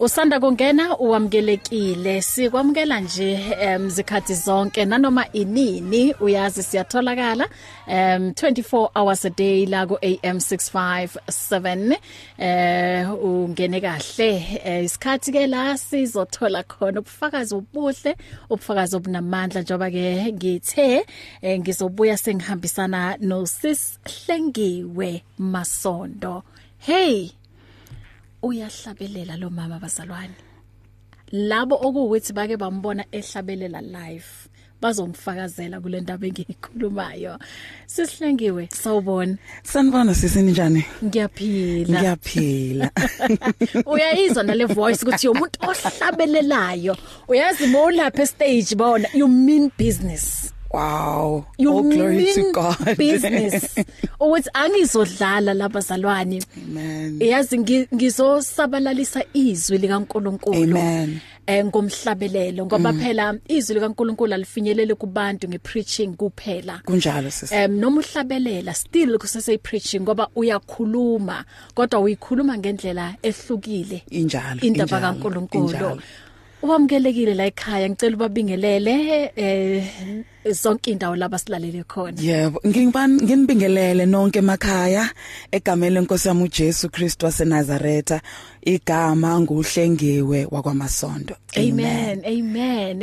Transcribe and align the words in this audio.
Usanda 0.00 0.40
kungena 0.40 0.98
uwamkelekile 0.98 2.22
sikwamukela 2.22 3.00
nje 3.00 3.40
em 3.60 3.90
zikhathi 3.90 4.34
zonke. 4.34 4.84
Nanoma 4.84 5.32
inini 5.32 6.14
uyazi 6.20 6.62
siyatholakala 6.62 7.48
em 7.86 8.30
24 8.30 8.88
hours 8.94 9.24
a 9.24 9.30
day 9.30 9.66
la 9.66 9.86
ku 9.86 9.96
AM 10.02 10.36
657 10.36 11.96
eh 12.38 13.08
ungene 13.24 13.80
kahle. 13.80 14.60
Eh, 14.64 14.84
isikhathi 14.84 15.32
ke 15.32 15.46
la 15.46 15.78
sizothola 15.78 16.62
khona 16.62 17.00
ubufakazi 17.00 17.54
obuhle 17.54 18.16
ubufakazi 18.50 18.96
obunamandla 18.96 19.60
njoba 19.62 19.90
ke 19.90 20.32
ngithe 20.32 21.06
eh, 21.42 21.60
ngizobuya 21.60 22.16
sengihambisana 22.16 23.16
no 23.20 23.46
sis 23.46 23.98
Hlengiwe 24.04 25.22
Masondo. 25.38 26.42
Hey! 26.78 27.30
Uyahlabelela 28.46 29.36
lo 29.36 29.50
mama 29.50 29.78
bazalwane. 29.78 30.34
Labo 31.32 31.74
okuwukuthi 31.86 32.32
bake 32.32 32.56
bambona 32.56 33.04
ehlabelela 33.12 33.80
live 33.80 34.30
bazongifakazela 34.80 35.80
kule 35.80 36.00
ndaba 36.00 36.26
engiyikhulumayo 36.26 37.38
sisihlengiwe 37.86 38.68
sawubona. 38.72 39.36
Sanibona 39.62 40.14
sisi 40.14 40.42
njani? 40.42 40.84
Ngiyaphila. 41.04 41.98
Ngiyaphila. 41.98 42.90
Uyayizwa 43.92 44.42
nale 44.42 44.64
voice 44.64 45.02
ukuthi 45.02 45.28
umuntu 45.28 45.58
ohlabelelayo. 45.68 46.96
Uyazi 47.28 47.66
mawulapha 47.66 48.26
stage 48.26 48.74
bona 48.76 49.08
you 49.14 49.28
mean 49.28 49.70
business. 49.78 50.55
Wow. 50.76 51.44
You 51.58 51.72
all 51.72 51.82
glory 51.82 52.32
to 52.34 52.52
god. 52.52 52.96
business? 52.96 53.74
Ukuthi 54.20 54.48
angizodlala 54.54 55.54
labazalwane 55.54 56.42
amen. 56.56 57.18
Yazi 57.22 57.58
ngi- 57.58 57.88
ngizosabalalisa 57.94 59.22
izwi 59.34 59.78
likaNkuluNkulu. 59.78 60.56
Amen. 60.78 61.20
eh 61.48 61.64
ngomhlabelelo 61.64 62.66
ngoba 62.66 62.92
phela 62.92 63.34
izwi 63.48 63.74
likaNkuluNkulu 63.74 64.34
alifinyelele 64.34 64.94
kubantu 64.94 65.48
ngepreaching 65.48 66.16
kuphela. 66.16 66.80
Kunjalo 66.84 67.30
sisi 67.30 67.54
em 67.54 67.78
noma 67.80 68.00
uhlabelela 68.00 68.74
still 68.74 69.18
kusese 69.18 69.58
preaching 69.58 70.00
ngoba 70.02 70.28
uyakhuluma 70.36 71.44
kodwa 71.74 72.00
uyikhuluma 72.00 72.58
ngendlela 72.58 73.14
ehlukile. 73.22 74.02
Injalo 74.10 74.60
indaba 74.60 75.00
kaNkuluNkulu. 75.00 76.00
Injalo. 76.62 76.72
Wamkelekile 76.72 77.34
la 77.34 77.46
ekhaya 77.46 77.88
ngicela 77.88 78.16
ubabingelele 78.16 79.32
eh 79.36 79.84
zonke 80.52 80.90
indawo 80.90 81.16
laba 81.16 81.38
silalele 81.38 81.84
khona. 81.84 82.20
Yebo 82.20 82.60
ngingibani 82.66 83.22
nginibingelele 83.22 84.06
nonke 84.06 84.38
emakhaya 84.38 85.10
egameni 85.52 85.94
lenkosi 85.94 86.28
yami 86.28 86.42
uJesu 86.44 86.88
Kristu 86.88 87.26
waseNazaretha. 87.26 88.20
Igama 88.62 89.40
nguhlengiwe 89.40 90.48
wakwamasondo. 90.50 91.36
Amen 91.56 92.24
amen. 92.24 93.02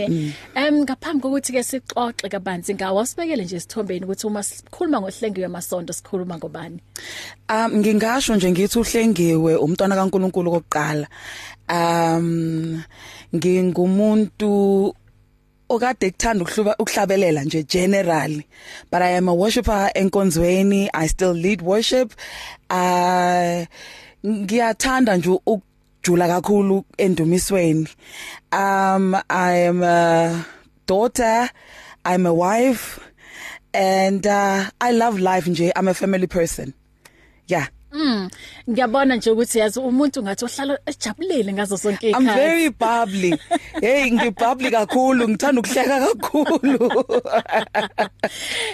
Em 0.56 0.84
ngaphambi 0.84 1.22
kokuthi 1.22 1.54
ke 1.54 1.64
sixoxe 1.64 2.30
kabanzi 2.30 2.76
ngawo 2.76 3.00
asibekele 3.00 3.44
nje 3.44 3.56
isithombeni 3.56 4.06
ukuthi 4.06 4.28
uma 4.28 4.44
sikhuluma 4.44 5.02
ngohlengiwe 5.02 5.48
masondo 5.48 5.94
sikhuluma 5.94 6.38
ngobani? 6.38 6.80
Um 7.50 7.78
ngingasho 7.78 8.36
nje 8.36 8.52
ngithi 8.52 8.80
uhlengiwe 8.80 9.56
umntwana 9.56 9.96
kaNkuluNkulu 9.96 10.52
kokuqala. 10.52 11.08
Um 11.70 12.84
ngingumuntu 13.36 14.94
okade 15.70 16.12
kuthanda 16.12 16.44
ukuhluba 16.44 16.76
ukuhlabelela 16.78 17.44
nje 17.44 17.64
generally 17.64 18.46
but 18.92 19.02
I 19.02 19.16
am 19.18 19.30
a 19.30 19.34
worshipper 19.34 19.92
enkonzweni. 19.96 20.90
I 20.94 21.08
still 21.08 21.34
lead 21.34 21.62
worship. 21.62 22.14
Uh 22.70 23.66
ngiyathanda 24.26 25.18
nje 25.18 25.30
ukujula 25.30 26.28
kakhulu 26.28 26.86
endumisweni. 26.98 27.88
Um 28.52 29.16
I 29.30 29.52
am 29.68 29.84
a 29.84 30.46
daughter 30.86 31.50
I'm 32.06 32.26
a 32.26 32.34
wife 32.34 33.00
and 33.74 34.28
uh 34.28 34.70
I 34.82 34.92
love 34.92 35.20
life 35.20 35.50
nje. 35.50 35.72
I'm 35.76 35.88
a 35.88 35.94
family 35.94 36.28
person. 36.28 36.74
Yeah. 37.48 37.68
Mm. 37.94 38.30
Ngiyabona 38.70 39.16
nje 39.16 39.32
ukuthi 39.32 39.60
yazi 39.60 39.80
umuntu 39.80 40.24
ngathi 40.24 40.46
ohlala 40.46 40.80
ejabulile 40.86 41.54
ngazo 41.54 41.78
sonke 41.78 42.10
I'm 42.10 42.24
ikhaya 42.24 42.36
very 42.36 42.70
bubbly. 42.70 43.40
Hey 43.82 44.12
ngibubbly 44.12 44.72
kakhulu 44.72 45.30
ngithanda 45.30 45.62
ukuhleka 45.62 46.00
kakhulu. 46.00 46.80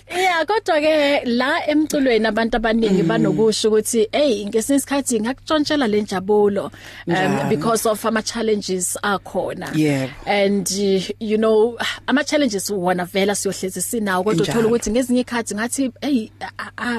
Yeah 0.09 0.45
kodwa 0.45 0.79
ke 0.81 1.25
la 1.25 1.67
emculweni 1.67 2.27
abantu 2.27 2.57
abaningi 2.57 3.03
banokusho 3.03 3.67
ukuthi 3.67 4.07
hey 4.11 4.45
ngesinye 4.45 4.77
isikhathi 4.77 5.19
ngakutshontshela 5.21 5.87
le 5.87 6.01
njabulo 6.01 6.71
um, 7.07 7.49
because 7.49 7.85
of 7.85 8.05
ama 8.05 8.21
challenges 8.21 8.97
akhona. 9.03 9.67
Yebo. 9.73 10.11
and 10.25 10.67
uh, 10.71 11.13
you 11.19 11.37
know 11.37 11.77
ama 12.07 12.23
challenges 12.23 12.69
wona 12.69 13.05
vela 13.05 13.35
siyohlezi 13.35 13.81
sinawo 13.81 14.23
kodwa 14.23 14.43
uthola 14.43 14.67
ukuthi 14.67 14.91
ngezinye 14.91 15.21
ikhathi 15.21 15.55
ngathi 15.55 15.91
hey 16.01 16.29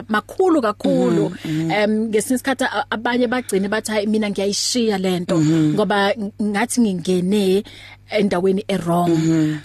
makhulu 0.09 0.63
kakhulu. 0.63 1.33
Um 1.45 2.10
ngesinye 2.11 2.35
isikhathi 2.37 2.65
a- 2.65 2.87
abanye 2.91 3.27
bagcine 3.27 3.69
bathi 3.69 3.91
hayi 3.93 4.07
mina 4.07 4.31
ngiyayishiya 4.31 4.99
lento 4.99 5.37
ngoba 5.75 6.13
ng- 6.19 6.33
ngathi 6.43 6.81
ngingene 6.81 7.63
endaweni 8.11 8.65
errong 8.69 9.11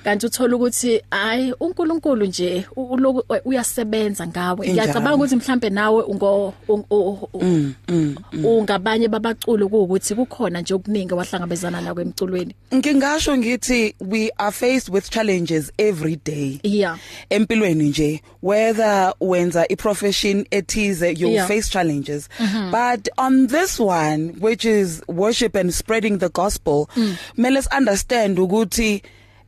kanti 0.04 0.26
uthola 0.26 0.56
ukuthi 0.56 1.02
hayi 1.12 1.54
uNkulunkulu 1.60 2.26
nje 2.26 2.66
u- 2.76 2.84
uloku 2.84 3.24
uyasebenza 3.46 4.28
ngawe. 4.28 4.68
Injalo. 4.68 4.74
ngiyacabanga 4.88 5.16
ukuthi 5.16 5.36
mhlambe 5.36 5.70
nawe 5.70 6.04
ungo 6.04 6.54
un- 6.68 6.84
u- 6.90 7.30
u- 7.34 8.58
ungabanye 8.58 9.08
babaculo 9.08 9.66
ukuthi 9.68 10.16
kukhona 10.16 10.62
nje 10.62 10.74
okuningi 10.74 11.14
wahlangabezana 11.14 11.82
nako 11.82 12.02
emculweni. 12.02 12.56
Ngingasho 12.74 13.38
ngithi 13.38 13.96
we 14.00 14.32
are 14.38 14.52
faced 14.52 14.90
with 14.94 15.10
challenges 15.10 15.72
every 15.78 16.16
day. 16.26 16.60
Yeah. 16.64 16.98
Empilweni 17.30 17.90
nje 17.90 18.22
whether 18.42 19.14
wenza 19.22 19.68
iprofession 19.68 20.46
ethize 20.52 21.14
you 21.20 21.28
Yeah. 21.30 21.48
face 21.48 21.70
challenges. 21.70 22.30
But 22.72 23.10
on 23.18 23.48
this 23.48 23.80
one 23.80 24.34
which 24.40 24.66
is 24.66 25.02
worship 25.08 25.56
and 25.56 25.72
spreading 25.74 26.18
the 26.20 26.30
gospel 26.30 26.90
mm. 26.96 27.16
let's 27.38 27.68
understand 27.78 28.35
ukuthi 28.42 29.02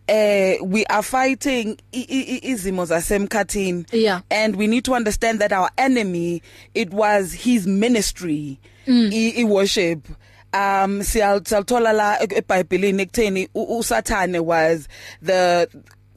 eh 0.07 0.57
we 0.61 0.85
are 0.85 1.03
fighting 1.03 1.77
izimo 1.91 2.85
zasemkhathini 2.85 3.85
Yeah. 3.91 4.21
and 4.29 4.55
we 4.55 4.67
need 4.67 4.83
to 4.83 4.93
understand 4.93 5.39
that 5.39 5.51
our 5.51 5.69
enemy 5.77 6.41
it 6.73 6.93
was 6.93 7.33
his 7.33 7.67
ministry 7.67 8.59
mm. 8.87 9.09
i, 9.13 9.33
i 9.41 9.43
worship 9.43 10.07
um 10.53 11.03
siyalithola 11.03 11.93
la 11.93 12.17
e- 12.23 12.27
eBhayibhelini 12.35 13.01
ekutheni 13.03 13.49
usathane 13.53 14.39
was 14.39 14.87
the 15.21 15.67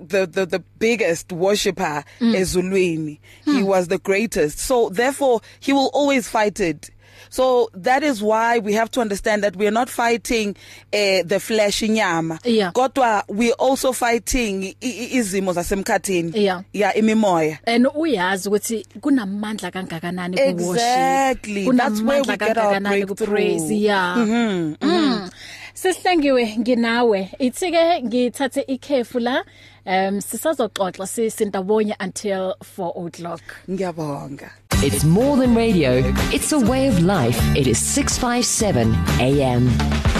the 0.09 0.27
the 0.27 0.47
the 0.47 0.61
biggest 0.79 1.33
worshipper 1.33 2.05
mm. 2.21 2.35
ezulwini 2.35 3.21
hmm. 3.45 3.57
he 3.57 3.63
was 3.63 3.89
the 3.89 3.99
greatest 3.99 4.59
so 4.59 4.91
therefore 4.91 5.41
he 5.61 5.73
will 5.73 5.91
always 5.95 6.29
fight 6.29 6.61
it 6.61 6.91
so 7.31 7.71
that 7.75 8.03
is 8.03 8.23
why 8.23 8.59
we 8.59 8.75
have 8.75 8.91
to 8.91 9.01
understand 9.01 9.43
that 9.45 9.57
we 9.57 9.67
are 9.67 9.71
not 9.73 9.89
fighting 9.89 10.57
uh, 10.93 11.23
the 11.25 11.41
flesh 11.41 11.81
inyama. 11.81 12.39
Yeah. 12.45 12.73
kodwa 12.73 13.25
we 13.29 13.53
also 13.53 13.93
fighting 13.93 14.75
izimo 14.81 15.53
zasemkhathini. 15.53 16.33
Yeah. 16.35 16.63
yeah 16.73 16.93
imimoya. 16.97 17.59
And 17.65 17.87
uyazi 17.87 18.49
ukuthi 18.49 18.87
kunamandla 19.01 19.71
kangakanani 19.71 20.37
ku 20.37 20.69
worship 20.69 20.81
Exactly. 20.81 21.71
That's 21.71 22.03
where 22.03 22.23
we 22.23 22.37
get 22.37 22.59
our 22.59 22.81
praise. 23.17 23.71
Yeah. 23.73 24.17
Mhm 24.17 24.77
mm. 24.81 25.31
sisihlengiwe 25.75 26.57
nginawe. 26.59 27.31
Ithi 27.39 27.71
ke 27.71 28.03
ngithathe 28.03 28.61
ikhefu 28.61 29.21
la. 29.21 29.45
Um 29.87 30.21
sisazoxoxa 30.21 31.07
sisindawonye 31.07 31.95
until 32.01 32.55
4 32.77 33.07
o'clock. 33.07 33.43
Ngiyabonga. 33.71 34.51
It's 34.83 35.05
more 35.05 35.37
than 35.37 35.55
radio, 35.55 36.03
it's 36.33 36.53
a 36.53 36.59
way 36.59 36.89
of 36.89 37.01
life. 37.01 37.39
It 37.55 37.67
is 37.67 37.79
657 37.79 38.95
AM. 39.21 40.20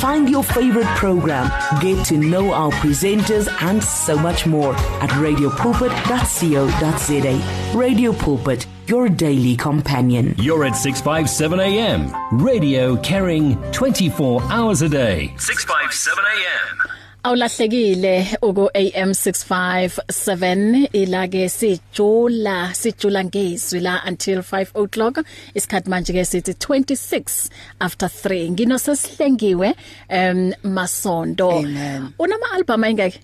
Find 0.00 0.28
your 0.30 0.42
favorite 0.44 0.86
program, 0.96 1.50
get 1.80 2.04
to 2.06 2.16
know 2.16 2.52
our 2.52 2.70
presenters, 2.72 3.48
and 3.62 3.82
so 3.82 4.16
much 4.16 4.46
more 4.46 4.74
at 5.02 5.10
radiopulpit.co.za. 5.10 7.78
Radio 7.78 8.12
Pulpit, 8.12 8.66
your 8.86 9.08
daily 9.08 9.56
companion. 9.56 10.34
You're 10.38 10.64
at 10.64 10.76
657 10.76 11.58
AM. 11.60 12.12
Radio 12.32 12.96
carrying 12.96 13.56
24 13.72 14.42
hours 14.44 14.82
a 14.82 14.88
day. 14.88 15.34
657 15.38 16.24
AM. 16.24 16.97
Awulahlekile 17.24 18.26
uku 18.42 18.70
AM 18.74 19.10
657 19.10 20.88
ilake 20.92 21.48
sijula 21.48 22.74
sijula 22.74 23.24
ngezwi 23.24 23.80
la 23.80 24.02
until 24.08 24.38
5 24.38 24.66
o'clock. 24.82 25.18
Isikhathi 25.54 25.90
manje 25.90 26.12
ke 26.12 26.24
sithi 26.24 26.52
26 26.52 27.50
after 27.80 28.08
3 28.08 28.50
ngino 28.50 28.78
sesihlengiwe 28.78 29.74
um 30.10 30.52
masondo. 30.62 31.50
Amen. 31.50 32.08
unama 32.18 32.46
album 32.54 32.84
ayingeke 32.84 33.20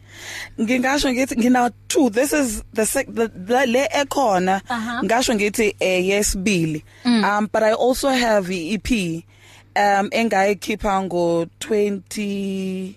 ngingasho 0.60 1.12
ngithi 1.12 1.36
ngina 1.36 1.70
two. 1.88 2.10
This 2.10 2.32
is 2.32 2.62
the, 2.72 2.82
sec- 2.82 3.14
the, 3.14 3.28
the 3.28 3.66
le 3.66 3.86
ekhona 3.94 4.60
Aha. 4.68 5.02
ngasho 5.04 5.34
ngithi 5.34 5.76
eh 5.80 6.08
yesibili. 6.08 6.82
Um 7.04 7.48
but 7.52 7.62
i 7.62 7.72
also 7.72 8.08
have 8.08 8.50
i 8.50 8.74
EP 8.74 8.90
um 9.76 10.08
engayikhipha 10.10 11.02
ngo 11.02 11.46
20 11.60 12.94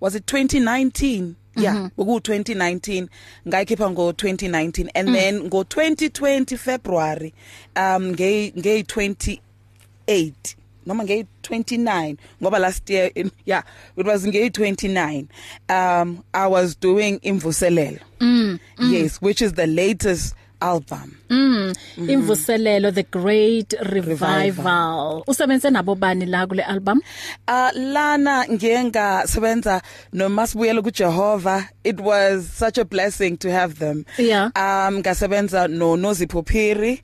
was 0.00 0.14
it 0.14 0.26
2019 0.26 1.34
yeah 1.56 1.88
beku 1.98 2.18
2019 2.18 3.08
ngayikhipha 3.48 3.90
ngo 3.90 4.10
2019 4.10 4.90
and 4.94 5.14
then 5.14 5.40
ngo 5.40 5.62
2020 5.62 6.56
February 6.56 7.34
um 7.76 8.12
nge 8.12 8.52
nge 8.56 8.82
28 8.82 10.56
noma 10.86 11.04
nge 11.04 11.26
29 11.42 12.16
ngoba 12.42 12.58
last 12.58 12.90
year 12.90 13.10
in, 13.14 13.30
yeah 13.46 13.62
it 13.96 14.06
was 14.06 14.26
nge 14.26 14.48
29 14.48 15.26
um 15.68 16.24
i 16.32 16.46
was 16.46 16.80
doing 16.80 17.18
imvuselelo. 17.22 17.98
Mm, 18.20 18.58
mm. 18.78 18.92
yes 18.92 19.22
which 19.22 19.42
is 19.42 19.52
the 19.52 19.66
latest 19.66 20.34
album. 20.60 21.16
Mm. 21.28 21.74
Imvuselelo 21.96 22.94
the 22.94 23.02
great 23.04 23.74
revival. 23.82 25.24
Usebenze 25.26 25.70
nabo 25.70 25.94
bani 25.98 26.26
la 26.26 26.46
kule 26.46 26.62
album? 26.62 27.00
Uh 27.48 27.70
lana 27.74 28.44
ngiyenga 28.48 29.26
sebenza 29.26 29.82
noMasibuyelo 30.12 30.82
kuJehova. 30.82 31.68
It 31.84 32.00
was 32.00 32.46
such 32.48 32.78
a 32.78 32.84
blessing 32.84 33.36
to 33.38 33.50
have 33.50 33.78
them. 33.78 34.04
Yeah. 34.18 34.46
um 34.56 35.02
ngasebenza 35.02 35.68
no 35.70 35.96
Nozipho 35.96 36.44
Phiri 36.46 37.00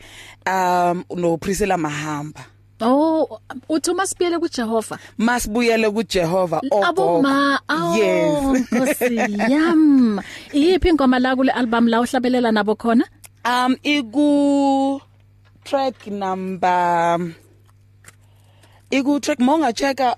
um 0.47 1.05
no 1.17 1.37
Priscilla 1.37 1.77
Mahamba. 1.77 2.45
Oh 2.81 3.41
uthi 3.71 3.95
masibiyele 3.95 4.39
kuJehova? 4.39 4.99
Masibuyele 5.19 5.91
kuJehova 5.91 6.61
aboma 6.85 7.59
yes. 7.97 8.45
oh 8.45 8.57
nkosi 8.59 9.17
yam. 9.53 10.21
Iyiphi 10.53 10.89
ingoma 10.89 11.19
la 11.19 11.35
kule 11.37 11.53
album 11.53 11.89
la 11.89 12.01
uhlabelela 12.01 12.53
nabo 12.53 12.75
khona? 12.77 13.05
Um 13.47 13.77
iku 13.83 14.31
track 15.63 16.07
number 16.11 17.19
iku 18.91 19.21
track 19.23 19.39
monga 19.39 19.71
checka 19.73 20.17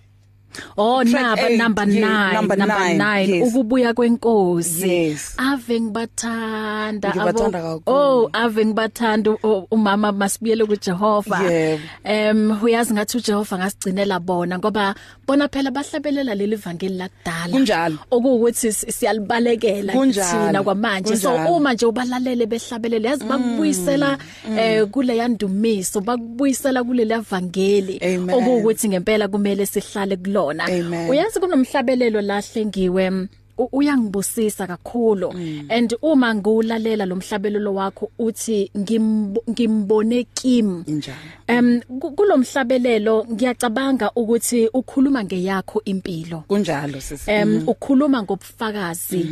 Oh 0.77 1.05
Track 1.05 1.23
naba 1.23 1.49
eight, 1.49 1.59
number 1.59 1.85
yeah, 1.89 2.33
9 2.33 2.35
number 2.35 2.57
nine, 2.57 2.99
9 2.99 3.29
yes. 3.29 3.49
ukubuya 3.49 3.95
kwenkosi 3.95 4.89
Yes. 4.89 5.35
ave 5.37 5.81
ngibathanda 5.81 7.09
Ngibathanda 7.11 7.59
abo- 7.59 7.79
kakhulu. 7.81 7.97
oh 7.99 8.31
ave 8.33 8.65
ngibathanda 8.67 9.31
u- 9.31 9.67
umama 9.71 10.13
masibiyele 10.13 10.65
kuJehova 10.65 11.43
Yebo. 11.43 11.83
em 12.05 12.59
uyazi 12.63 12.95
ngathi 12.95 13.17
uJehova 13.17 13.59
ngasigcinela 13.59 14.21
bona 14.21 14.59
ngoba 14.59 14.95
bona 15.27 15.49
phela 15.49 15.71
bahlabelela 15.71 16.35
leli 16.35 16.57
vangeli 16.57 16.95
lakudala 16.97 17.53
Kunjalo. 17.53 17.99
okuwukuthi 18.11 18.73
si- 18.73 18.93
siyalibalekela 18.93 19.93
Kunjalo. 19.93 20.47
thina 20.47 20.63
kwamanje 20.63 21.17
so 21.17 21.31
Kunjalo. 21.31 21.57
uma 21.57 21.73
nje 21.75 21.87
ubalalele 21.87 22.47
behlabelela 22.47 23.09
yazi 23.09 23.25
bakubuyisela 23.25 24.19
eh 24.59 24.87
kule 24.87 25.17
yandumiso 25.17 26.01
bakubuyisela 26.01 26.85
kuleli 26.85 27.15
vangeli 27.31 27.99
Amen. 28.03 28.31
okuwukuthi 28.31 28.89
ngempela 28.89 29.29
kumele 29.29 29.67
sihlale 29.67 30.17
kulona 30.39 30.65
Amen. 30.65 31.11
uyazi 31.11 31.41
kunomhlabelelo 31.41 32.21
lahlengiwe 32.21 33.11
mm, 33.11 33.29
u- 33.29 33.29
uyangibusisa 33.73 34.67
kakhulu. 34.67 35.33
And 35.71 35.95
uma 36.03 36.35
ngiwulalela 36.35 37.07
lo 37.07 37.17
mhlabelelo 37.17 37.75
wakho 37.75 38.11
uthi 38.19 38.71
ngimbo- 38.77 39.43
ngimbone 39.51 40.25
kimi. 40.35 40.85
Em 41.47 41.81
ku- 42.01 42.11
kulomhlabelelo 42.13 43.27
ngiyacabanga 43.33 44.11
ukuthi 44.17 44.69
ukhuluma 44.75 45.25
ngeyakho 45.25 45.83
impilo. 45.85 46.45
Kunjalo 46.49 47.01
sisi. 47.01 47.31
Em 47.31 47.69
ukhuluma 47.69 48.23
ngobufakazi. 48.23 49.27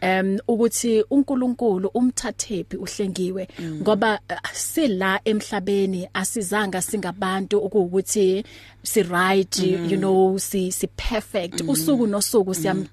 Em 0.00 0.38
ukuthi 0.48 1.04
uNkulunkulu 1.10 1.88
umthathephi 1.94 2.76
uhlengiwe. 2.76 3.48
Ngoba 3.82 4.20
eh, 4.28 4.36
sila 4.52 5.20
emhlabeni 5.24 6.08
asizanga 6.14 6.82
singabantu 6.82 7.58
ukuwukuthi 7.58 8.44
si 8.82 9.02
right 9.02 9.58
you 9.58 9.96
know 9.96 10.38
si 10.38 10.72
si 10.72 10.86
perfect 10.86 11.60
usuku 11.68 12.06
nosuku 12.06 12.54
siyam 12.54 12.84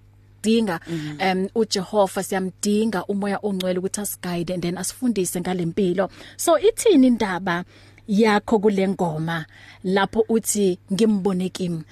dinga 0.43 0.79
um 1.21 1.47
uJehova 1.55 2.23
siyamdinga 2.23 3.05
umoya 3.05 3.39
ongcwele 3.43 3.79
ukuthi 3.79 4.01
asiguide 4.01 4.53
and 4.53 4.63
then 4.63 4.77
asifundise 4.77 5.39
ngalempilo. 5.41 6.09
So 6.37 6.59
ithini 6.59 7.07
indaba 7.07 7.63
yakho 8.07 8.59
kule 8.59 8.87
ngoma 8.87 9.45
lapho 9.83 10.25
uthi 10.29 10.79
ngimbone 10.93 11.49
kimi 11.49 11.83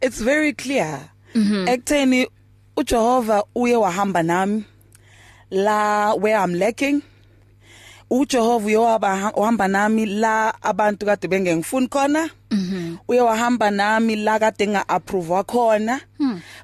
it's 0.00 0.20
very 0.22 0.52
clear. 0.52 1.00
Ekutheni 1.66 2.28
uJehova 2.76 3.44
uye 3.54 3.76
wahamba 3.76 4.22
nami 4.22 4.64
la 5.50 6.14
where 6.14 6.36
i'm 6.36 6.54
lacking 6.54 7.02
uJehova 8.10 8.66
uye 8.66 8.76
waba- 8.76 9.32
wahamba 9.36 9.68
nami 9.68 10.06
la 10.06 10.54
abantu 10.62 11.06
kade 11.06 11.28
bengengifuni 11.28 11.88
khona. 11.88 12.30
Uye 13.08 13.20
wahamba 13.20 13.70
nami 13.70 14.16
la 14.16 14.38
kade 14.38 14.66
nga 14.68 14.88
approve 14.88 15.42
khona 15.46 16.00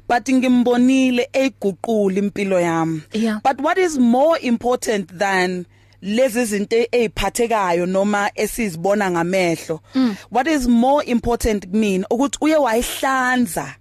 but 0.08 0.28
ngimbonile 0.28 1.28
eyiguqula 1.32 2.18
impilo 2.18 2.60
yami. 2.60 3.02
But 3.42 3.60
what 3.60 3.78
is 3.78 3.98
more 3.98 4.38
important 4.42 5.18
than 5.18 5.64
lezi 6.02 6.44
zinto 6.44 6.76
eziphathekayo 6.92 7.86
noma 7.86 8.30
esizibona 8.34 9.10
ngamehlo? 9.10 9.80
What 10.30 10.46
is 10.46 10.66
more 10.68 11.02
important 11.04 11.66
kumina 11.68 12.06
ukuthi 12.10 12.38
uye 12.40 12.56
wayihlanza. 12.56 13.74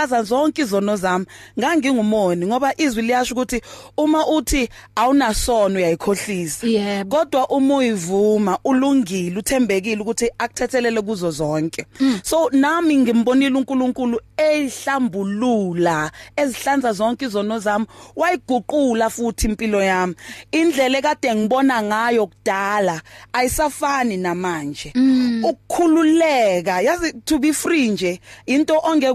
Uyihlaza 0.00 0.22
zonke 0.22 0.62
izono 0.62 0.96
zami. 0.96 1.26
Ngangingumoni 1.58 2.46
ngoba 2.46 2.74
izwi 2.76 3.02
liyasho 3.02 3.34
ukuthi 3.34 3.60
uma 3.96 4.26
uthi 4.26 4.68
awunasono 4.96 5.76
uyayikhohlisa. 5.76 6.66
Yebo. 6.66 7.16
kodwa 7.16 7.48
uma 7.48 7.76
uyivuma 7.76 8.58
ulungile 8.64 9.38
uthembekile 9.38 10.02
ukuthi 10.02 10.30
akuthethelele 10.38 11.02
kuzo 11.02 11.30
zonke. 11.30 11.86
So 12.22 12.48
nami 12.52 12.96
ngimbonile 12.96 13.56
uNkulunkulu 13.56 14.20
ehlambulula 14.36 16.10
ezihlanza 16.36 16.92
zonke 16.92 17.24
izono 17.24 17.58
zami 17.58 17.86
wayiguqula 18.16 19.10
futhi 19.10 19.46
impilo 19.46 19.82
yami. 19.82 20.14
Indlela 20.52 20.98
ekade 20.98 21.34
ngibona 21.34 21.82
ngayo 21.82 22.26
kudala 22.26 23.02
ayisafani 23.32 24.16
namanje. 24.16 24.92
Ukukhululeka 25.42 26.80
yazi 26.80 27.12
to 27.24 27.38
be 27.38 27.52
free 27.52 27.88
nje 27.88 28.20
into 28.46 28.74
ongeke 28.82 29.10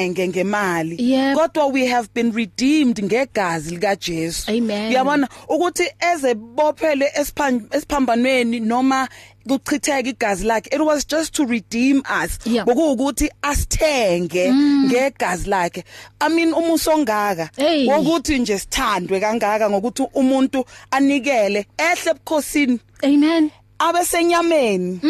uzuyithenge 0.00 0.28
ngemali. 0.28 0.96
Yep. 0.98 1.36
kodwa 1.36 1.66
we 1.72 1.86
have 1.86 2.08
been 2.14 2.32
redeemed 2.32 2.98
ngegazi 3.04 3.70
lika 3.74 3.96
Jesu. 3.96 4.50
Amen. 4.50 4.90
uyabona? 4.92 5.28
Ukuthi 5.48 5.84
ezebophele 6.12 7.06
esiphan- 7.18 7.66
esiphambanweni 7.76 8.60
noma 8.60 9.08
kuchitheka 9.48 10.08
igazi 10.08 10.44
lakhe. 10.46 10.70
It 10.72 10.80
was 10.80 11.04
just 11.06 11.32
to 11.34 11.44
redeem 11.44 12.02
us. 12.24 12.38
Yeah. 12.46 12.66
ngokuthi 12.66 13.30
asithenge 13.42 14.52
ngegazi 14.86 15.48
lakhe. 15.48 15.84
I 16.20 16.28
mean 16.28 16.52
umuso 16.52 16.90
ongaka. 16.92 17.50
Hey. 17.56 17.86
wokuthi 17.88 18.38
nje 18.38 18.58
sithandwe 18.58 19.20
kangaka 19.20 19.70
ngokuthi 19.70 20.02
umuntu 20.14 20.64
anikele 20.90 21.66
ehle 21.78 22.10
ebukhosini. 22.10 22.80
Amen. 23.02 23.50
Abesenyameni. 23.78 25.00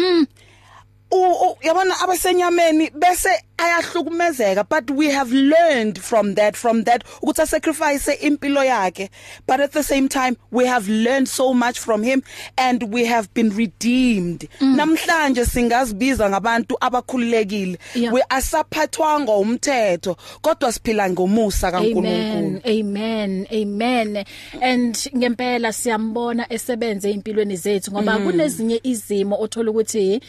U- 1.11 1.47
u- 1.49 1.57
yabona 1.61 1.99
abasenyameni 1.99 2.89
bese 2.89 3.29
ayahlukumezeka 3.57 4.63
but 4.69 4.89
we 4.91 5.09
have 5.11 5.31
learned 5.31 5.99
from 5.99 6.35
that 6.35 6.55
from 6.55 6.83
that 6.83 7.03
ukuthi 7.21 7.47
sacrifice 7.47 8.07
impilo 8.21 8.63
yakhe. 8.63 9.09
But 9.47 9.59
at 9.59 9.71
the 9.71 9.83
same 9.83 10.07
time 10.09 10.37
we 10.51 10.65
have 10.65 10.87
learned 10.89 11.27
so 11.27 11.53
much 11.53 11.79
from 11.79 12.03
him 12.03 12.23
and 12.57 12.83
we 12.93 13.05
have 13.05 13.33
been 13.33 13.49
redeemed. 13.49 14.47
Namhlanje 14.61 15.45
singazibiza 15.45 16.29
ngabantu 16.29 16.77
abakhululekile. 16.81 17.77
Yeah. 17.95 18.13
we 18.13 18.21
asaphathwanga 18.29 19.31
umthetho 19.31 20.17
kodwa 20.41 20.71
siphila 20.71 21.09
ngomusa 21.09 21.71
kaNkulunkulu. 21.71 22.01
Amen 22.01 22.61
amen 22.65 23.47
amen. 23.51 24.25
And 24.61 24.95
ngempela 25.17 25.73
siyambona 25.73 26.53
esebenze 26.53 27.11
impilweni 27.11 27.55
zethu 27.55 27.91
ngoba 27.91 28.17
kunezinye 28.17 28.79
izimo 28.83 29.37
othola 29.41 29.71
ukuthi 29.71 30.21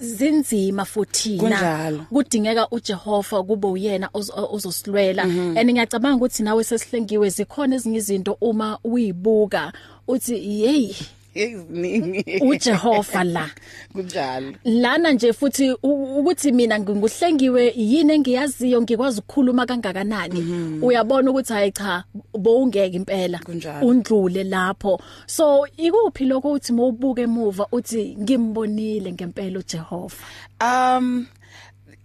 zinzima 0.00 0.84
futhina 0.84 1.40
Kunjalo. 1.42 2.04
kudingeka 2.12 2.68
uJehova 2.70 3.42
kube 3.42 3.66
uyena 3.68 4.06
oz- 4.14 4.54
ozosilwela. 4.54 5.22
And 5.22 5.70
ngiyacabanga 5.70 6.16
ukuthi 6.16 6.42
nawe 6.42 6.64
sesihlengiwe 6.64 7.28
zikhona 7.30 7.76
ezinye 7.76 7.98
izinto 7.98 8.36
uma 8.40 8.78
uyibuka 8.84 9.72
uthi 10.08 10.36
hey 10.38 10.94
eziningi. 11.34 12.24
uJehova 12.40 13.24
la. 13.24 13.50
Kunjalo. 13.92 14.52
Lana 14.64 15.12
nje 15.12 15.32
futhi 15.32 15.72
u- 15.82 16.18
ukuthi 16.18 16.52
mina 16.52 16.80
nguhlengiwe 16.80 17.72
yini 17.76 18.12
engiyaziyo 18.12 18.82
ngikwazi 18.82 19.18
ukukhuluma 19.20 19.66
kangakanani? 19.66 20.40
Uyabona 20.82 21.30
ukuthi 21.30 21.52
hayi 21.52 21.72
cha 21.72 22.04
bowungeke 22.38 22.96
impela. 22.96 23.38
Kunjalo. 23.38 23.86
undlule 23.86 24.44
lapho. 24.44 25.00
So 25.26 25.66
ikuphi 25.76 26.24
lokho 26.24 26.52
uthi 26.52 26.72
mawubuke 26.72 27.22
emuva 27.22 27.66
uthi 27.72 28.16
ngimbonile 28.20 29.12
ngempela 29.12 29.58
uJehova? 29.58 30.16
Um 30.60 31.26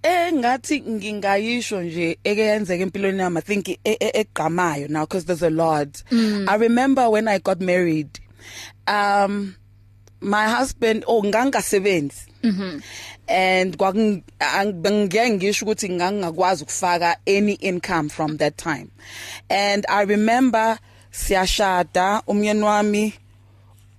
engathi 0.03 0.81
ngingayisho 0.81 1.81
nje 1.81 2.17
ekeyenzeka 2.23 2.83
empilweni 2.83 3.19
yami 3.19 3.37
i 3.39 3.41
think 3.41 3.67
e- 3.69 3.79
e- 3.83 4.11
egqamayo 4.21 4.87
now 4.87 5.01
because 5.05 5.25
there's 5.25 5.41
a 5.43 5.49
lot. 5.49 6.03
I 6.11 6.55
remember 6.57 7.09
when 7.09 7.27
i 7.27 7.39
got 7.39 7.59
married 7.61 8.19
um 8.87 9.55
my 10.21 10.47
husband 10.47 11.03
oh 11.07 11.21
ngangasebenzi. 11.23 12.25
And 13.27 13.77
kwangeke 13.77 15.29
ngisho 15.29 15.65
ukuthi 15.65 15.89
ngangakwazi 15.89 16.63
ukufaka 16.63 17.17
any 17.27 17.53
income 17.53 18.09
from 18.09 18.37
that 18.37 18.57
time. 18.57 18.91
And 19.49 19.85
i 19.89 20.03
remember 20.03 20.77
siyashada 21.11 22.21
umyeni 22.27 22.63
wami 22.63 23.13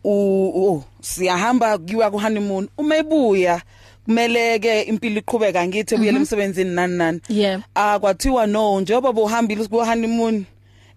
u 0.05 0.13
oh, 0.55 0.85
siyahamba 1.01 1.79
kuyiwa 1.79 2.11
ku 2.11 2.19
honeymoon 2.19 2.69
uma 2.79 2.97
ebuya 2.97 3.63
kumele 4.05 4.59
ke 4.59 4.83
impilo 4.83 5.19
iqhubeka 5.19 5.67
ngithi 5.67 5.95
ebuyele 5.95 6.19
emsebenzini 6.19 6.75
nani 6.75 6.97
nani. 6.97 7.21
Yeah. 7.29 7.63
ah 7.75 7.99
kwathiwa 7.99 8.47
no 8.47 8.81
njengoba 8.81 9.13
bohambile 9.13 9.67
ku 9.67 9.85
honeymoon 9.85 10.45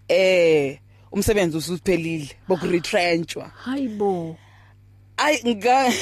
eh 0.08 0.78
umsebenzi 1.12 1.56
usuphelile 1.56 2.30
boku 2.48 2.66
retrenchwa 2.66 3.50
hayibo 3.64 4.36
ay 5.16 5.54
nga 5.54 5.92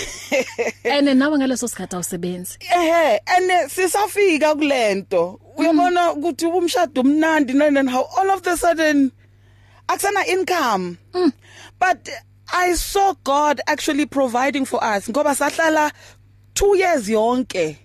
ene 0.85 1.15
nawe 1.15 1.39
ngaleso 1.39 1.69
sikhathi 1.69 1.95
awusebenzi. 1.95 2.59
Ehe 2.61 3.21
ene 3.37 3.69
sisafika 3.69 4.55
kulento. 4.55 5.41
Uyabona 5.57 6.13
ukuthi 6.13 6.47
umshado 6.47 7.01
umnandi 7.01 7.53
and 7.61 7.91
how 7.91 8.07
all 8.19 8.31
of 8.31 8.43
the 8.43 8.57
sudden 8.57 9.11
akusana 9.89 10.25
income. 10.29 10.99
But 11.81 12.09
i 12.53 12.75
saw 12.75 13.15
god 13.25 13.61
actually 13.67 14.07
providing 14.07 14.65
for 14.65 14.79
us 14.85 15.09
ngoba 15.09 15.35
sahlala 15.35 15.91
2 16.55 16.77
years 16.77 17.09
yonke. 17.09 17.77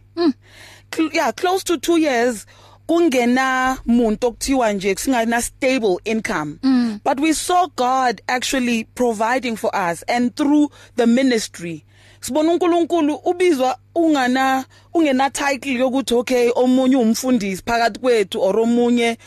Cl- 0.92 1.13
yeah 1.13 1.32
close 1.32 1.63
to 1.63 1.77
2 1.77 1.98
years 1.98 2.46
kungena 2.88 3.78
muntu 3.86 4.28
okuthiwa 4.28 4.74
nje 4.74 4.96
singana 4.96 5.42
stable 5.42 5.98
income. 6.06 6.60
But 7.04 7.20
we 7.20 7.34
saw 7.34 7.68
god 7.75 8.22
actually 8.28 8.84
providing 8.96 9.56
for 9.58 9.72
us 9.92 10.04
and 10.08 10.36
through 10.36 10.72
the 10.96 11.08
ministry. 11.08 11.86
Sibona 12.22 12.52
uNkulunkulu 12.52 13.16
ubizwa 13.16 13.78
ungana 13.96 14.66
ungena 14.94 15.30
title 15.30 15.80
yokuthi 15.80 16.13
okay 16.13 16.52
omunye 16.56 16.96
umfundisi 16.96 17.63
phakathi 17.66 18.00
kwethu 18.00 18.42
or 18.42 18.60
omunye 18.60 19.18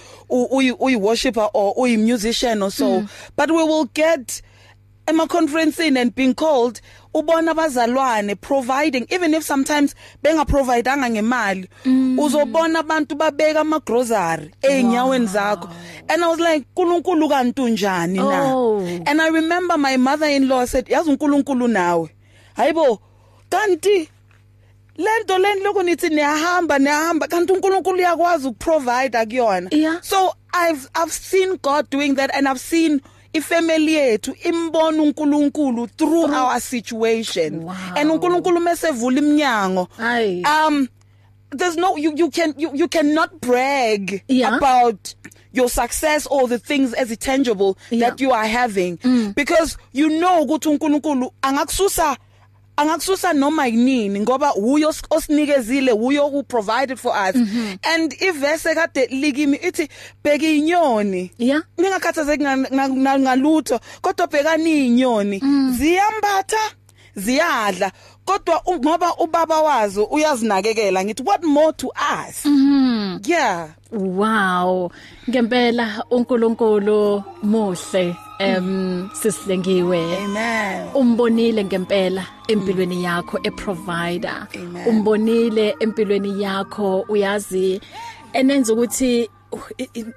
uyi 0.80 0.96
worshipper 0.96 1.50
or 1.54 1.74
uyi 1.76 1.96
musician 1.96 2.62
or 2.62 2.70
so. 2.70 3.04
But 3.36 3.50
we 3.50 3.62
will 3.62 3.88
get 3.94 4.42
ema 5.08 5.26
conferencing 5.26 5.96
and 5.96 6.14
being 6.14 6.34
called 6.34 6.80
ubona 7.14 7.50
abazalwane 7.54 8.34
providing 8.40 9.06
even 9.10 9.34
if 9.34 9.44
sometimes 9.44 9.94
benga 10.22 10.44
provideanga 10.44 11.10
ngemali 11.10 11.68
uzobona 12.18 12.78
abantu 12.78 13.14
babeka 13.14 13.60
ama 13.60 13.80
grocery 13.80 14.50
einyaweni 14.62 15.26
zakho. 15.26 15.68
And 16.08 16.24
i 16.24 16.28
was 16.28 16.38
like 16.38 16.66
uNkulunkulu 16.76 17.28
kantu 17.28 17.68
njani 17.68 18.18
na? 18.18 18.54
Oh. 18.54 18.80
and 19.06 19.20
i 19.22 19.28
remember 19.30 19.78
my 19.78 19.96
mother-in-law 19.96 20.66
said 20.66 20.86
yazi 20.88 21.10
uNkulunkulu 21.10 21.68
nawe. 21.68 22.08
Hayibo 22.56 22.98
kanti 23.50 24.08
lento 24.96 25.38
leni 25.38 25.60
lokho 25.60 25.82
nithi 25.82 26.08
niyahamba 26.08 26.78
niyahamba 26.78 27.28
kanti 27.28 27.52
uNkulunkulu 27.52 27.98
uyakwazi 27.98 28.48
ukuprovide 28.48 29.18
akuyona 29.18 29.68
Yeah. 29.72 30.02
so 30.02 30.32
i've 30.68 30.88
i've 31.02 31.12
seen 31.12 31.58
god 31.62 31.90
doing 31.90 32.14
that 32.14 32.30
and 32.34 32.48
i've 32.48 32.60
seen 32.60 33.00
ifamily 33.36 33.94
yethu 33.94 34.36
imbona 34.44 35.02
uNkulunkulu 35.02 35.86
through 35.96 36.34
our 36.34 36.60
situation 36.60 37.64
Wow. 37.64 37.74
and 37.96 38.10
uNkulunkulu 38.10 38.60
mesevula 38.60 39.18
iminyango 39.18 39.88
um 40.44 40.88
there's 41.56 41.76
no 41.76 41.96
you 41.96 42.12
you 42.16 42.30
can 42.30 42.54
you, 42.58 42.70
you 42.74 42.88
cannot 42.88 43.30
brag 43.40 44.22
Yeah. 44.28 44.56
about 44.56 45.14
your 45.52 45.70
success 45.70 46.26
or 46.30 46.48
the 46.48 46.58
things 46.58 46.92
as 46.94 47.16
tangible 47.18 47.76
Yeah. 47.90 48.10
that 48.10 48.20
you 48.20 48.32
are 48.34 48.48
having 48.48 48.98
mm. 49.04 49.32
because 49.36 49.76
you 49.92 50.08
know 50.08 50.42
ukuthi 50.42 50.68
uNkulunkulu 50.68 51.32
angakususa 51.42 52.16
angakususa 52.76 53.32
noma 53.32 53.66
yinini 53.66 54.20
ngoba 54.20 54.54
uyo 54.54 54.94
osinikezile 55.10 55.92
uyo 55.92 56.26
who 56.28 56.42
provided 56.42 56.98
for 56.98 57.12
us 57.28 57.34
mm 57.36 57.48
-hmm. 57.54 57.94
and 57.94 58.12
ivese 58.22 58.74
kade 58.74 59.06
likimi 59.06 59.56
ithi 59.56 59.88
bheka 60.24 60.46
inyoni 60.46 61.30
Yeah. 61.38 61.62
ningakhathazeki 61.78 62.42
nga- 62.44 62.56
nga- 62.56 62.88
nga- 62.88 63.18
ngalutho 63.18 63.80
kodwa 64.00 64.26
bhekani 64.26 64.86
inyoni 64.86 65.40
ziyambatha 65.78 66.70
ziyadla 67.16 67.92
kodwa 68.26 68.62
ngoba 68.78 69.14
ubaba 69.18 69.60
wazo 69.60 70.04
uyazinakekela 70.04 71.04
ngithi 71.04 71.22
what 71.22 71.42
more 71.44 71.72
to 71.72 71.88
us? 71.88 72.44
Mhm 72.44 73.20
yeah. 73.24 73.68
Wow. 73.92 74.90
Ngempela 75.30 76.04
uNkulunkulu 76.10 77.22
muhle 77.42 78.16
em 78.38 79.08
sislengiwe 79.12 80.16
amen. 80.24 80.88
Umbonile 80.94 81.64
ngempela 81.64 82.26
empilweni 82.48 83.04
yakho 83.04 83.38
eprovider. 83.42 84.46
Umbonile 84.86 85.76
empilweni 85.80 86.42
yakho 86.42 87.04
uyazi 87.08 87.80
enenza 88.32 88.72
ukuthi 88.72 89.30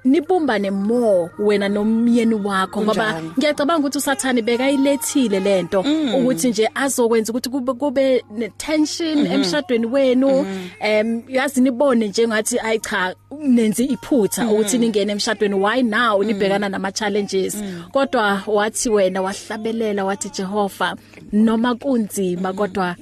nibumbane 0.04 0.70
more 0.70 1.30
wena 1.38 1.68
nomyeni 1.68 2.34
wakho 2.34 2.82
ngoba 2.82 3.12
Kunjalo. 3.12 3.32
ngiyacabanga 3.38 3.80
ukuthi 3.80 3.98
usathani 3.98 4.42
bekayilethile 4.42 5.40
lento 5.40 5.84
ukuthi 6.18 6.48
nje 6.48 6.68
azokwenza 6.74 7.32
ukuthi 7.32 7.50
kube 7.50 7.72
kube 7.72 8.24
ne 8.36 8.48
tension 8.48 9.26
emshadweni 9.26 9.86
wenu. 9.86 10.46
Em 10.80 11.22
yazi 11.28 11.60
nibone 11.60 12.08
nje 12.08 12.28
ngathi 12.28 12.58
ayi 12.58 12.78
cha 12.78 13.14
nenzi 13.38 13.84
iphutha 13.84 14.48
ukuthi 14.50 14.78
ningene 14.78 15.12
emshadweni. 15.12 15.54
Why 15.54 15.82
now? 15.82 16.22
Nibhekana 16.22 16.68
nama 16.68 16.92
challenges 16.92 17.56
kodwa 17.92 18.42
wathi 18.46 18.88
wena 18.88 19.22
wahlabelela 19.22 20.04
wathi 20.04 20.30
Jehova 20.30 20.96
noma 21.32 21.74
kunzima 21.74 22.52
kodwa 22.52 22.96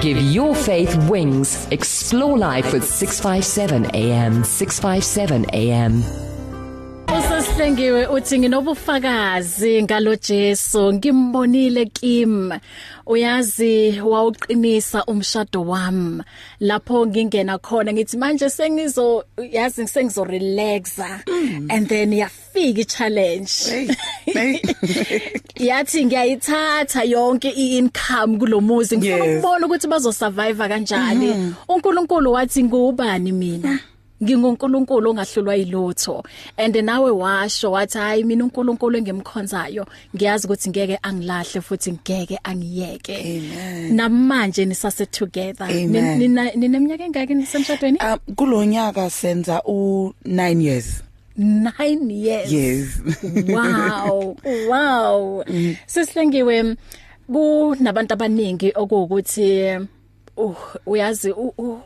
Give 0.00 0.16
your 0.16 0.54
faith 0.54 0.96
wings. 1.10 1.68
Explore 1.70 2.38
life 2.38 2.72
with 2.72 2.82
657 2.82 3.94
AM. 3.94 4.44
657 4.44 5.44
AM. 5.52 6.25
Usas 7.56 7.66
Sihlengiwe 7.66 8.06
uthi 8.06 8.38
nginobufakazi 8.38 9.82
ngalo 9.82 10.16
Jesu 10.16 10.92
ngimbonile 10.92 11.86
Kim. 11.86 12.52
Uyazi 13.06 14.00
wawuqinisa 14.00 15.04
umshado 15.04 15.62
wami. 15.62 16.22
Lapho 16.60 17.06
ngingena 17.06 17.58
khona 17.58 17.92
ngithi 17.92 18.16
manje 18.16 18.50
sengizo 18.50 19.24
yazi 19.52 19.88
sengizo 19.88 20.24
relaxa 20.24 21.20
mm. 21.26 21.68
and 21.70 21.88
then 21.88 22.12
yafika 22.12 22.80
i 22.80 22.84
challenge 22.84 23.52
hey. 24.24 24.58
Yathi 25.68 26.04
ngiyayithatha 26.04 27.04
yonke 27.04 27.50
i-income 27.50 28.38
kulomuzi 28.38 28.98
ngifuna 28.98 29.24
Yes. 29.24 29.38
ukubona 29.38 29.66
ukuthi 29.66 29.88
bazo 29.88 30.12
survive 30.12 30.68
kanjani 30.68 31.54
uNkulunkulu 31.68 32.32
wathi 32.32 32.64
ngubani 32.64 33.32
mina? 33.32 33.78
Ngingunkulunkulu 34.22 35.10
ongahlulwa 35.10 35.54
yilutho. 35.54 36.24
And 36.56 36.74
nawe 36.74 37.10
washo 37.10 37.70
wathi 37.70 37.98
hayi 37.98 38.24
mina 38.24 38.44
uNkulunkulu 38.44 38.98
engimkhonzayo 38.98 39.86
ngiyazi 40.14 40.46
ukuthi 40.46 40.70
ngeke 40.70 40.98
angilahle 41.02 41.60
futhi 41.60 41.92
ngeke 41.92 42.38
angiyeke. 42.44 43.16
Amen. 43.16 43.94
namanje 43.94 44.64
nisase 44.64 45.06
together. 45.06 45.66
Amen. 45.66 46.18
nina 46.18 46.50
nineminyaka 46.50 47.04
engaki 47.04 47.34
nisemshadweni? 47.34 47.98
Um 47.98 48.34
kulonyaka 48.34 49.10
senza 49.10 49.62
u 49.64 50.12
9 50.24 50.62
years. 50.62 51.02
9 51.38 52.10
years? 52.10 52.52
Yes. 52.52 53.00
Wow. 53.48 54.36
Wow. 54.68 55.44
Sesihlengiwe 55.86 56.76
kunabantu 57.26 58.14
abaningi 58.14 58.72
okuwukuthi 58.74 59.78
uh, 60.36 60.56
uyazi 60.86 61.34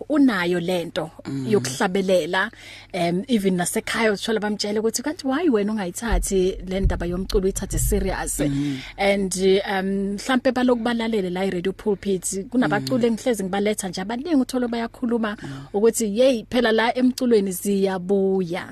unayo 0.08 0.60
lento 0.60 1.10
yokuhlabelela 1.48 2.50
um 2.94 3.24
even 3.28 3.56
nasekhaya 3.56 4.12
uthola 4.12 4.40
bamtshela 4.40 4.80
ukuthi 4.80 5.02
kanti 5.02 5.26
why 5.26 5.48
wena 5.48 5.72
ungayithathi 5.72 6.58
le 6.66 6.80
ndaba 6.80 7.06
yomculo 7.06 7.44
uyithathe 7.44 7.78
serious? 7.78 8.40
And 8.96 9.34
um 9.70 10.14
mhlambe 10.14 10.52
balokubalalele 10.52 11.30
la 11.30 11.44
i-radio 11.44 11.72
pulpit 11.72 12.48
kunabaculi 12.48 13.06
engihlezi 13.06 13.44
ngibaletha 13.44 13.88
nje 13.88 14.00
abaningi 14.00 14.36
uthola 14.36 14.68
bayakhuluma 14.68 15.36
ukuthi 15.72 16.08
hey 16.10 16.44
phela 16.50 16.72
la 16.72 16.98
emculweni 16.98 17.52
ziyabuya. 17.52 18.68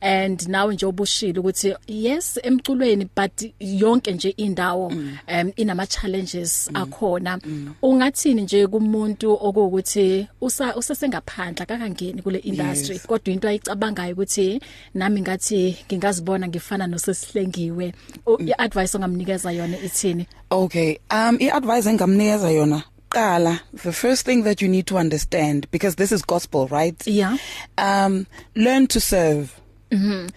And 0.00 0.48
nawe 0.48 0.74
nje 0.74 0.86
obushilo 0.86 1.40
ukuthi 1.40 1.74
yes 1.86 2.40
emculweni 2.42 3.08
but 3.16 3.52
yonke 3.60 4.12
nje 4.12 4.28
indawo 4.30 4.86
um 4.86 5.52
inama 5.56 5.86
challenges 5.86 6.70
akhona. 6.74 7.38
Ungathini 7.82 8.42
nje 8.42 8.66
kumuntu 8.66 9.13
okuwukuthi 9.22 10.28
usa 10.40 10.76
usesengaphandla 10.76 11.66
kakangeni 11.66 12.22
kule 12.22 12.38
industry 12.38 12.94
Yes. 12.94 13.06
kodwa 13.06 13.34
into 13.34 13.48
ayicabangayo 13.48 14.12
ukuthi 14.12 14.60
nami 14.94 15.20
ngathi 15.20 15.76
ngingazibona 15.86 16.48
ngifana 16.48 16.86
nosesihlengiwe 16.86 17.94
U- 18.26 18.42
i-advice 18.42 18.96
ongamnikeza 18.96 19.52
yona 19.52 19.78
ithini 19.78 20.26
Okay, 20.50 20.96
um 21.10 21.36
iadvice 21.40 21.88
engamnikeza 21.90 22.50
yona 22.50 22.82
qala 23.08 23.60
the 23.82 23.92
first 23.92 24.24
thing 24.26 24.42
that 24.42 24.62
you 24.62 24.68
need 24.68 24.86
to 24.86 24.96
understand 24.96 25.66
because 25.70 25.96
this 25.96 26.12
is 26.12 26.22
gospel, 26.26 26.66
right? 26.68 27.06
Yeah. 27.06 27.36
Um 27.78 28.26
learn 28.54 28.86
to 28.86 29.00
serve. 29.00 29.48
Mhm. 29.90 30.28